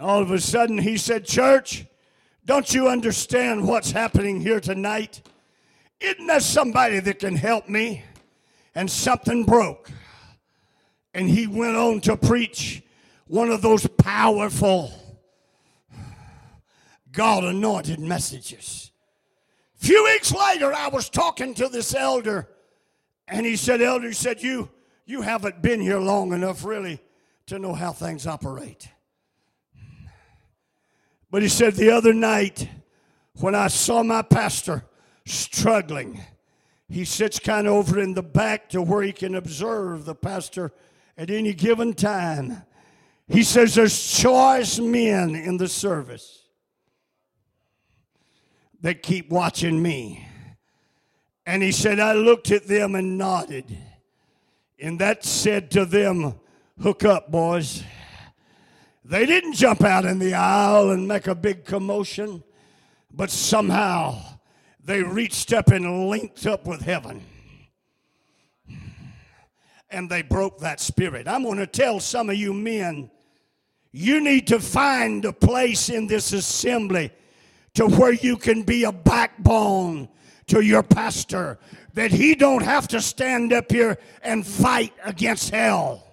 all 0.00 0.20
of 0.20 0.30
a 0.30 0.38
sudden, 0.38 0.78
he 0.78 0.96
said, 0.96 1.24
Church, 1.24 1.86
don't 2.44 2.72
you 2.72 2.88
understand 2.88 3.66
what's 3.66 3.90
happening 3.90 4.40
here 4.40 4.60
tonight? 4.60 5.22
Isn't 6.00 6.26
there 6.26 6.40
somebody 6.40 7.00
that 7.00 7.18
can 7.18 7.34
help 7.34 7.68
me? 7.68 8.04
And 8.74 8.90
something 8.90 9.44
broke. 9.44 9.90
And 11.14 11.30
he 11.30 11.46
went 11.46 11.76
on 11.76 12.00
to 12.02 12.16
preach 12.16 12.82
one 13.26 13.50
of 13.50 13.62
those 13.62 13.86
powerful, 13.86 14.92
God 17.12 17.44
anointed 17.44 17.98
messages. 17.98 18.90
A 19.80 19.84
few 19.84 20.04
weeks 20.04 20.32
later, 20.32 20.72
I 20.72 20.88
was 20.88 21.08
talking 21.08 21.54
to 21.54 21.68
this 21.68 21.94
elder, 21.94 22.48
and 23.28 23.44
he 23.44 23.56
said, 23.56 23.82
Elder, 23.82 24.08
he 24.08 24.14
said, 24.14 24.42
You 24.42 24.70
you 25.06 25.22
haven't 25.22 25.62
been 25.62 25.80
here 25.80 25.98
long 25.98 26.32
enough 26.32 26.64
really 26.64 27.00
to 27.46 27.58
know 27.58 27.74
how 27.74 27.92
things 27.92 28.26
operate. 28.26 28.88
But 31.30 31.42
he 31.42 31.48
said, 31.48 31.74
The 31.74 31.90
other 31.90 32.12
night, 32.12 32.68
when 33.34 33.54
I 33.54 33.68
saw 33.68 34.02
my 34.02 34.22
pastor 34.22 34.84
struggling, 35.24 36.20
he 36.88 37.04
sits 37.04 37.38
kind 37.38 37.66
of 37.66 37.74
over 37.74 38.00
in 38.00 38.14
the 38.14 38.22
back 38.22 38.68
to 38.70 38.82
where 38.82 39.02
he 39.02 39.12
can 39.12 39.34
observe 39.34 40.04
the 40.04 40.14
pastor 40.14 40.72
at 41.16 41.30
any 41.30 41.52
given 41.52 41.94
time. 41.94 42.62
He 43.28 43.42
says, 43.42 43.74
There's 43.74 44.12
choice 44.12 44.78
men 44.78 45.34
in 45.34 45.56
the 45.56 45.68
service 45.68 46.44
that 48.80 49.02
keep 49.02 49.30
watching 49.30 49.82
me. 49.82 50.26
And 51.44 51.62
he 51.62 51.72
said, 51.72 52.00
I 52.00 52.12
looked 52.12 52.50
at 52.50 52.66
them 52.66 52.94
and 52.94 53.16
nodded. 53.16 53.76
And 54.80 54.98
that 55.00 55.24
said 55.24 55.70
to 55.72 55.84
them, 55.84 56.34
Hook 56.80 57.04
up, 57.04 57.30
boys. 57.30 57.82
They 59.04 59.24
didn't 59.24 59.54
jump 59.54 59.82
out 59.82 60.04
in 60.04 60.18
the 60.18 60.34
aisle 60.34 60.90
and 60.90 61.06
make 61.06 61.28
a 61.28 61.34
big 61.34 61.64
commotion, 61.64 62.42
but 63.12 63.30
somehow 63.30 64.20
they 64.84 65.02
reached 65.02 65.52
up 65.52 65.68
and 65.68 66.08
linked 66.08 66.44
up 66.44 66.66
with 66.66 66.80
heaven. 66.80 67.24
And 69.88 70.10
they 70.10 70.22
broke 70.22 70.58
that 70.58 70.80
spirit. 70.80 71.28
I'm 71.28 71.44
going 71.44 71.58
to 71.58 71.68
tell 71.68 72.00
some 72.00 72.28
of 72.28 72.36
you 72.36 72.52
men, 72.52 73.08
you 73.96 74.20
need 74.20 74.46
to 74.46 74.60
find 74.60 75.24
a 75.24 75.32
place 75.32 75.88
in 75.88 76.06
this 76.06 76.34
assembly 76.34 77.10
to 77.72 77.86
where 77.86 78.12
you 78.12 78.36
can 78.36 78.62
be 78.62 78.84
a 78.84 78.92
backbone 78.92 80.06
to 80.46 80.60
your 80.60 80.82
pastor 80.82 81.58
that 81.94 82.10
he 82.10 82.34
don't 82.34 82.62
have 82.62 82.86
to 82.86 83.00
stand 83.00 83.54
up 83.54 83.72
here 83.72 83.96
and 84.22 84.46
fight 84.46 84.92
against 85.02 85.48
hell. 85.48 86.06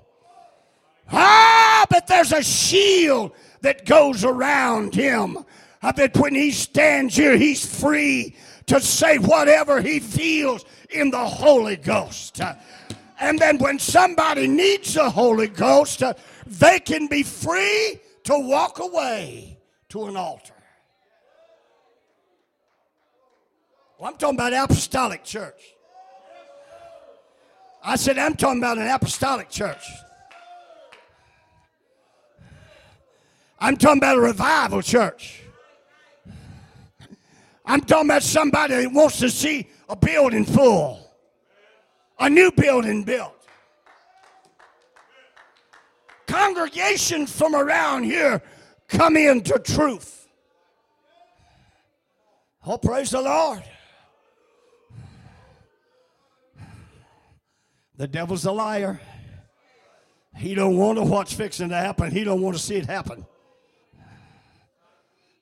Ah, 1.12 1.86
but 1.90 2.08
there's 2.08 2.32
a 2.32 2.42
shield 2.42 3.34
that 3.60 3.86
goes 3.86 4.24
around 4.24 4.96
him. 4.96 5.40
I 5.82 5.92
bet 5.92 6.16
when 6.16 6.34
he 6.34 6.52
stands 6.52 7.18
here, 7.18 7.36
he's 7.36 7.66
free 7.82 8.38
to 8.68 8.80
say 8.80 9.18
whatever 9.18 9.82
he 9.82 10.00
feels 10.00 10.64
in 10.90 11.12
the 11.12 11.26
Holy 11.26 11.76
Ghost. 11.76 12.40
And 13.20 13.40
then 13.40 13.58
when 13.58 13.80
somebody 13.80 14.48
needs 14.48 14.94
the 14.96 15.10
Holy 15.10 15.48
Ghost, 15.48 16.04
uh, 16.04 16.14
they 16.46 16.80
can 16.80 17.08
be 17.08 17.24
free 17.24 18.00
to 18.24 18.40
walk 18.40 18.80
away 18.80 19.58
to 19.90 20.06
an 20.06 20.18
altar. 20.18 20.54
Well, 23.98 24.12
I'm 24.12 24.18
talking 24.18 24.36
about 24.36 24.54
apostolic 24.54 25.24
church. 25.24 25.62
I 27.84 27.96
said, 27.96 28.18
I'm 28.18 28.36
talking 28.36 28.60
about 28.60 28.78
an 28.78 28.88
apostolic 28.88 29.50
church. 29.50 29.84
I'm 33.60 33.78
talking 33.78 34.00
about 34.00 34.18
a 34.18 34.22
revival 34.22 34.82
church. 34.82 35.42
I'm 37.66 37.82
talking 37.82 38.10
about 38.10 38.24
somebody 38.24 38.76
that 38.76 38.92
wants 38.92 39.20
to 39.20 39.30
see 39.30 39.70
a 39.88 39.96
building 39.96 40.44
full, 40.44 41.03
a 42.24 42.30
new 42.30 42.52
building 42.52 43.04
built. 43.04 43.36
Congregations 46.26 47.30
from 47.36 47.54
around 47.54 48.04
here 48.04 48.42
come 48.88 49.18
into 49.18 49.60
truth. 49.60 50.30
Oh, 52.66 52.78
praise 52.78 53.12
the 53.12 53.22
Lord. 53.22 53.62
The 57.98 58.08
devil's 58.08 58.46
a 58.46 58.54
liar. 58.54 59.02
He 60.38 60.56
don't 60.56 60.78
want 60.78 60.98
to 60.98 61.04
what's 61.04 61.34
fixing 61.34 61.70
to 61.70 61.76
happen. 61.76 62.10
He 62.10 62.24
don't 62.24 62.42
want 62.42 62.56
to 62.56 62.62
see 62.62 62.76
it 62.76 62.86
happen. 62.86 63.26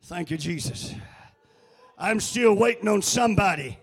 Thank 0.06 0.32
you, 0.32 0.38
Jesus. 0.38 0.96
I'm 1.98 2.20
still 2.20 2.56
waiting 2.56 2.88
on 2.88 3.04
somebody 3.04 3.78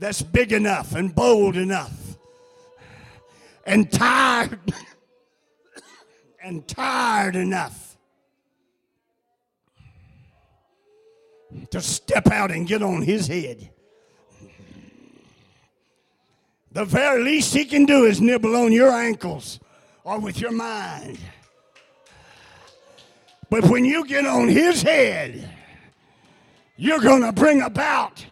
that's 0.00 0.20
big 0.20 0.52
enough 0.52 0.96
and 0.96 1.14
bold 1.14 1.56
enough 1.56 2.09
and 3.70 3.90
tired 3.92 4.58
and 6.42 6.66
tired 6.66 7.36
enough 7.36 7.96
to 11.70 11.80
step 11.80 12.26
out 12.32 12.50
and 12.50 12.66
get 12.66 12.82
on 12.82 13.02
his 13.02 13.28
head. 13.28 13.70
The 16.72 16.84
very 16.84 17.22
least 17.22 17.54
he 17.54 17.64
can 17.64 17.84
do 17.84 18.04
is 18.06 18.20
nibble 18.20 18.56
on 18.56 18.72
your 18.72 18.90
ankles 18.90 19.60
or 20.02 20.18
with 20.18 20.40
your 20.40 20.52
mind. 20.52 21.18
But 23.50 23.64
when 23.66 23.84
you 23.84 24.04
get 24.04 24.26
on 24.26 24.48
his 24.48 24.82
head, 24.82 25.48
you're 26.76 27.00
going 27.00 27.22
to 27.22 27.32
bring 27.32 27.62
about 27.62 28.24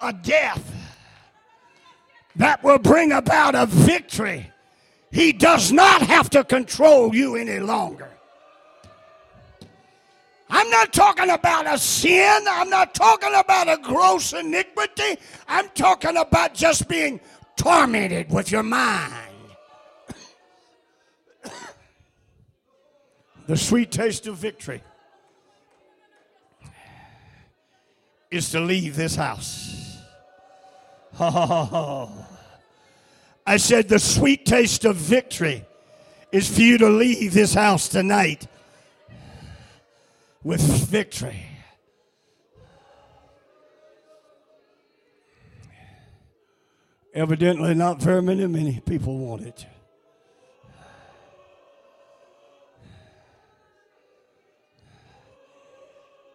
a 0.00 0.12
death 0.12 0.72
that 2.36 2.62
will 2.64 2.78
bring 2.78 3.12
about 3.12 3.54
a 3.54 3.66
victory. 3.66 4.52
He 5.10 5.32
does 5.32 5.72
not 5.72 6.02
have 6.02 6.30
to 6.30 6.44
control 6.44 7.14
you 7.14 7.36
any 7.36 7.58
longer. 7.58 8.10
I'm 10.48 10.70
not 10.70 10.92
talking 10.92 11.30
about 11.30 11.66
a 11.66 11.78
sin. 11.78 12.44
I'm 12.48 12.70
not 12.70 12.94
talking 12.94 13.34
about 13.34 13.68
a 13.68 13.78
gross 13.82 14.32
iniquity. 14.32 15.18
I'm 15.48 15.68
talking 15.70 16.16
about 16.16 16.54
just 16.54 16.88
being 16.88 17.20
tormented 17.56 18.30
with 18.30 18.52
your 18.52 18.62
mind. 18.62 19.14
the 23.46 23.56
sweet 23.56 23.90
taste 23.90 24.26
of 24.26 24.36
victory 24.36 24.82
is 28.30 28.50
to 28.50 28.60
leave 28.60 28.96
this 28.96 29.16
house. 29.16 29.72
Oh. 31.18 32.35
I 33.46 33.58
said 33.58 33.88
the 33.88 34.00
sweet 34.00 34.44
taste 34.44 34.84
of 34.84 34.96
victory 34.96 35.64
is 36.32 36.52
for 36.52 36.62
you 36.62 36.78
to 36.78 36.88
leave 36.88 37.32
this 37.32 37.54
house 37.54 37.88
tonight 37.88 38.48
with 40.42 40.60
victory. 40.60 41.46
Evidently, 47.14 47.72
not 47.74 48.02
very 48.02 48.20
many, 48.20 48.46
many 48.46 48.80
people 48.80 49.16
want 49.16 49.42
it. 49.42 49.66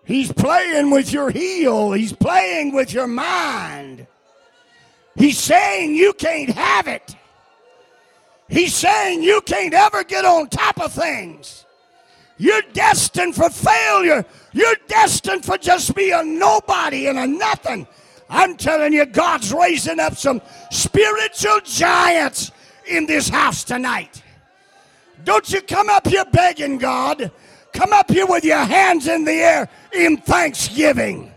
He's 0.05 0.32
playing 0.32 0.89
with 0.89 1.14
your 1.14 1.30
heel. 1.30 1.91
He's 1.91 2.14
playing 2.14 2.74
with 2.74 2.93
your 2.93 3.07
mind. 3.07 4.07
He's 5.22 5.38
saying 5.38 5.93
you 5.93 6.13
can't 6.13 6.49
have 6.49 6.88
it. 6.88 7.15
He's 8.49 8.74
saying 8.74 9.22
you 9.22 9.39
can't 9.41 9.72
ever 9.72 10.03
get 10.03 10.26
on 10.26 10.49
top 10.49 10.82
of 10.82 10.93
things. 10.93 11.63
You're 12.39 12.63
destined 12.74 13.36
for 13.36 13.51
failure. 13.51 14.26
You're 14.51 14.78
destined 14.88 15.45
for 15.45 15.59
just 15.59 15.93
be 15.93 16.09
a 16.09 16.24
nobody 16.24 17.05
and 17.05 17.19
a 17.19 17.28
nothing. 17.28 17.86
I'm 18.32 18.57
telling 18.57 18.93
you, 18.93 19.05
God's 19.05 19.53
raising 19.53 19.99
up 19.99 20.17
some 20.17 20.41
spiritual 20.72 21.59
giants 21.65 22.51
in 22.88 23.05
this 23.05 23.30
house 23.30 23.63
tonight. 23.63 24.24
Don't 25.24 25.47
you 25.53 25.61
come 25.61 25.91
up 25.91 26.07
here 26.07 26.26
begging 26.34 26.80
God. 26.80 27.30
Come 27.74 27.93
up 27.93 28.09
here 28.09 28.26
with 28.26 28.43
your 28.43 28.65
hands 28.65 29.07
in 29.07 29.24
the 29.24 29.34
air 29.34 29.69
in 29.93 30.17
thanksgiving. 30.17 31.30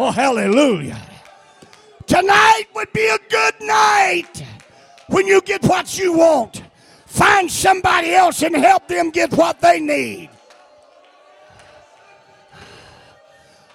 Oh, 0.00 0.12
hallelujah. 0.12 1.02
Tonight 2.06 2.66
would 2.72 2.92
be 2.92 3.04
a 3.08 3.18
good 3.28 3.54
night 3.62 4.44
when 5.08 5.26
you 5.26 5.40
get 5.40 5.64
what 5.64 5.98
you 5.98 6.12
want. 6.12 6.62
Find 7.06 7.50
somebody 7.50 8.14
else 8.14 8.40
and 8.44 8.54
help 8.54 8.86
them 8.86 9.10
get 9.10 9.32
what 9.32 9.60
they 9.60 9.80
need. 9.80 10.30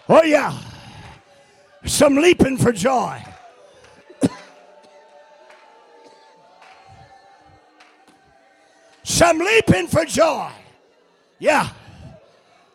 Oh, 0.08 0.24
yeah. 0.24 0.58
Some 1.84 2.16
leaping 2.16 2.56
for 2.58 2.72
joy. 2.72 3.22
Some 9.04 9.40
leaping 9.40 9.88
for 9.88 10.06
joy. 10.06 10.50
Yeah. 11.40 11.68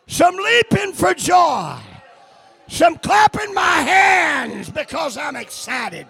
Some 0.05 0.35
leaping 0.35 0.93
for 0.93 1.15
joy. 1.15 1.79
Some 2.69 2.97
clapping 2.99 3.53
my 3.53 3.81
hands 3.81 4.69
because 4.69 5.17
I'm 5.17 5.35
excited. 5.35 6.05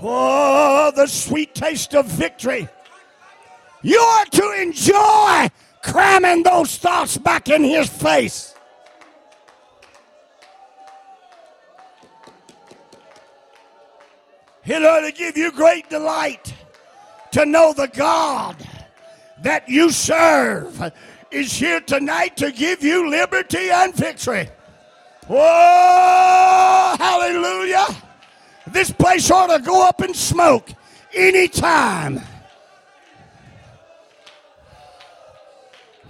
Oh, 0.00 0.92
the 0.94 1.06
sweet 1.06 1.54
taste 1.54 1.94
of 1.94 2.06
victory. 2.06 2.68
You 3.82 3.98
are 3.98 4.24
to 4.26 4.52
enjoy 4.60 5.48
cramming 5.82 6.42
those 6.42 6.76
thoughts 6.76 7.16
back 7.16 7.48
in 7.48 7.64
his 7.64 7.88
face. 7.88 8.54
It 14.66 14.82
ought 14.82 15.00
to 15.00 15.12
give 15.12 15.36
you 15.36 15.50
great 15.50 15.88
delight 15.88 16.54
to 17.32 17.46
know 17.46 17.72
the 17.72 17.88
God 17.88 18.56
that 19.42 19.68
you 19.68 19.90
serve 19.90 20.92
is 21.34 21.52
here 21.52 21.80
tonight 21.80 22.36
to 22.36 22.52
give 22.52 22.82
you 22.82 23.10
liberty 23.10 23.70
and 23.70 23.92
victory. 23.94 24.48
Oh, 25.28 26.96
hallelujah. 26.98 27.86
This 28.68 28.90
place 28.90 29.30
ought 29.30 29.56
to 29.56 29.62
go 29.62 29.86
up 29.86 30.00
in 30.02 30.14
smoke 30.14 30.70
anytime. 31.12 32.20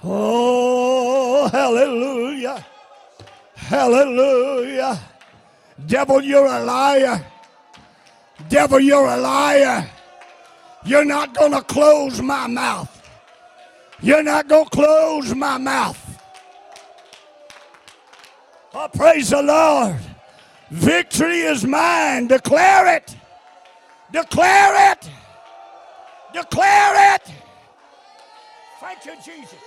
Oh, 0.03 1.49
hallelujah. 1.49 2.64
Hallelujah. 3.55 5.01
Devil, 5.87 6.20
you're 6.20 6.47
a 6.47 6.62
liar. 6.64 7.25
Devil, 8.51 8.81
you're 8.81 9.07
a 9.07 9.16
liar. 9.16 9.91
You're 10.85 11.07
not 11.07 11.35
going 11.35 11.53
to 11.53 11.62
close 11.62 12.20
my 12.20 12.47
mouth. 12.47 12.93
You're 14.01 14.22
not 14.22 14.49
going 14.49 14.64
to 14.64 14.70
close 14.70 15.34
my 15.34 15.59
mouth. 15.59 16.01
Oh, 18.74 18.88
praise 18.92 19.30
the 19.30 19.42
Lord. 19.42 19.97
Victory 20.70 21.40
is 21.40 21.64
mine. 21.64 22.26
Declare 22.26 22.97
it. 22.97 23.16
Declare 24.11 24.92
it. 24.92 25.11
Declare 26.32 27.14
it. 27.14 27.32
Thank 28.80 29.05
you, 29.07 29.14
Jesus. 29.24 29.59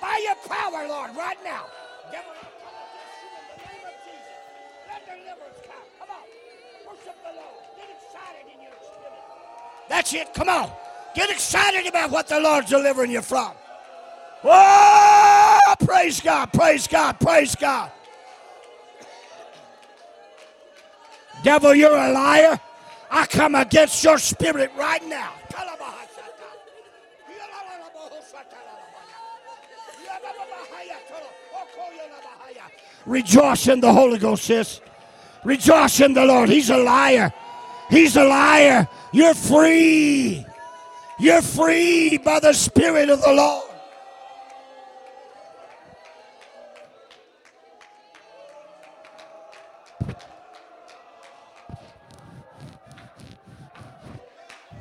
By 0.00 0.20
your 0.24 0.34
power, 0.48 0.86
Lord, 0.88 1.16
right 1.16 1.38
now. 1.44 1.66
Let 2.12 2.24
come. 5.66 5.74
Come 6.00 6.08
on. 6.10 6.16
Worship 6.86 7.16
the 7.22 7.34
Lord. 7.34 7.56
Get 7.76 7.88
excited 7.96 8.44
in 8.52 8.62
your 8.62 8.72
spirit. 8.80 9.88
That's 9.88 10.12
it. 10.14 10.34
Come 10.34 10.48
on. 10.48 10.70
Get 11.14 11.30
excited 11.30 11.86
about 11.86 12.10
what 12.10 12.26
the 12.28 12.40
Lord's 12.40 12.68
delivering 12.68 13.10
you 13.10 13.22
from. 13.22 13.52
Oh, 14.44 15.74
praise 15.84 16.20
God, 16.20 16.52
praise 16.52 16.86
God, 16.86 17.18
praise 17.20 17.54
God. 17.54 17.90
Devil, 21.42 21.74
you're 21.74 21.96
a 21.96 22.12
liar. 22.12 22.60
I 23.10 23.26
come 23.26 23.54
against 23.54 24.02
your 24.04 24.18
spirit 24.18 24.70
right 24.76 25.04
now. 25.06 25.32
Rejoice 33.06 33.68
in 33.68 33.80
the 33.80 33.90
Holy 33.90 34.18
Ghost, 34.18 34.44
sis. 34.44 34.82
Rejoice 35.42 36.00
in 36.00 36.12
the 36.12 36.24
Lord. 36.26 36.50
He's 36.50 36.68
a 36.68 36.76
liar. 36.76 37.32
He's 37.88 38.16
a 38.16 38.24
liar. 38.24 38.86
You're 39.12 39.34
free. 39.34 40.44
You're 41.18 41.42
free 41.42 42.18
by 42.18 42.38
the 42.40 42.52
Spirit 42.52 43.08
of 43.08 43.22
the 43.22 43.32
Lord. 43.32 43.67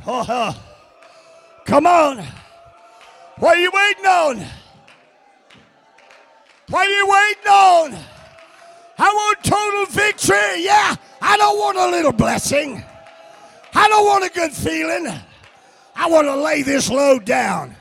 Oh. 0.07 0.55
Come 1.65 1.85
on. 1.85 2.25
What 3.39 3.57
are 3.57 3.61
you 3.61 3.69
waiting 3.71 4.05
on? 4.05 4.45
What 6.69 6.87
are 6.87 6.91
you 6.91 7.05
waiting 7.05 7.51
on? 7.51 8.03
I 8.97 9.09
want 9.13 9.43
total 9.43 9.85
victory. 9.85 10.63
Yeah, 10.63 10.95
I 11.21 11.37
don't 11.37 11.57
want 11.59 11.77
a 11.77 11.87
little 11.87 12.13
blessing. 12.13 12.83
I 13.75 13.87
don't 13.89 14.05
want 14.05 14.23
a 14.23 14.29
good 14.29 14.51
feeling. 14.51 15.07
I 15.95 16.07
want 16.09 16.27
to 16.27 16.35
lay 16.35 16.61
this 16.63 16.89
load 16.89 17.25
down. 17.25 17.75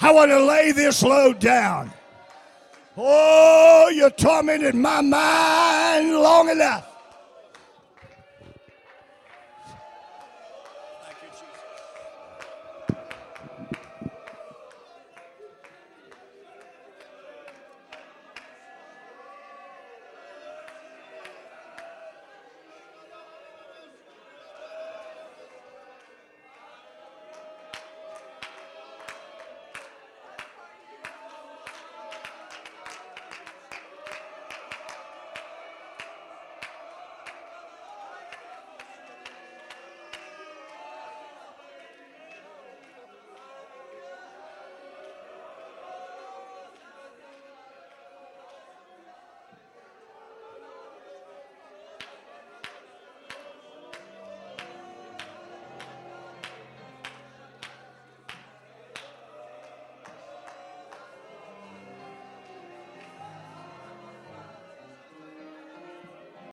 I 0.00 0.10
want 0.10 0.30
to 0.30 0.44
lay 0.44 0.72
this 0.72 1.02
load 1.02 1.38
down. 1.38 1.92
Oh, 2.96 3.88
you 3.94 4.10
tormented 4.10 4.74
my 4.74 5.00
mind 5.00 6.12
long 6.12 6.50
enough. 6.50 6.91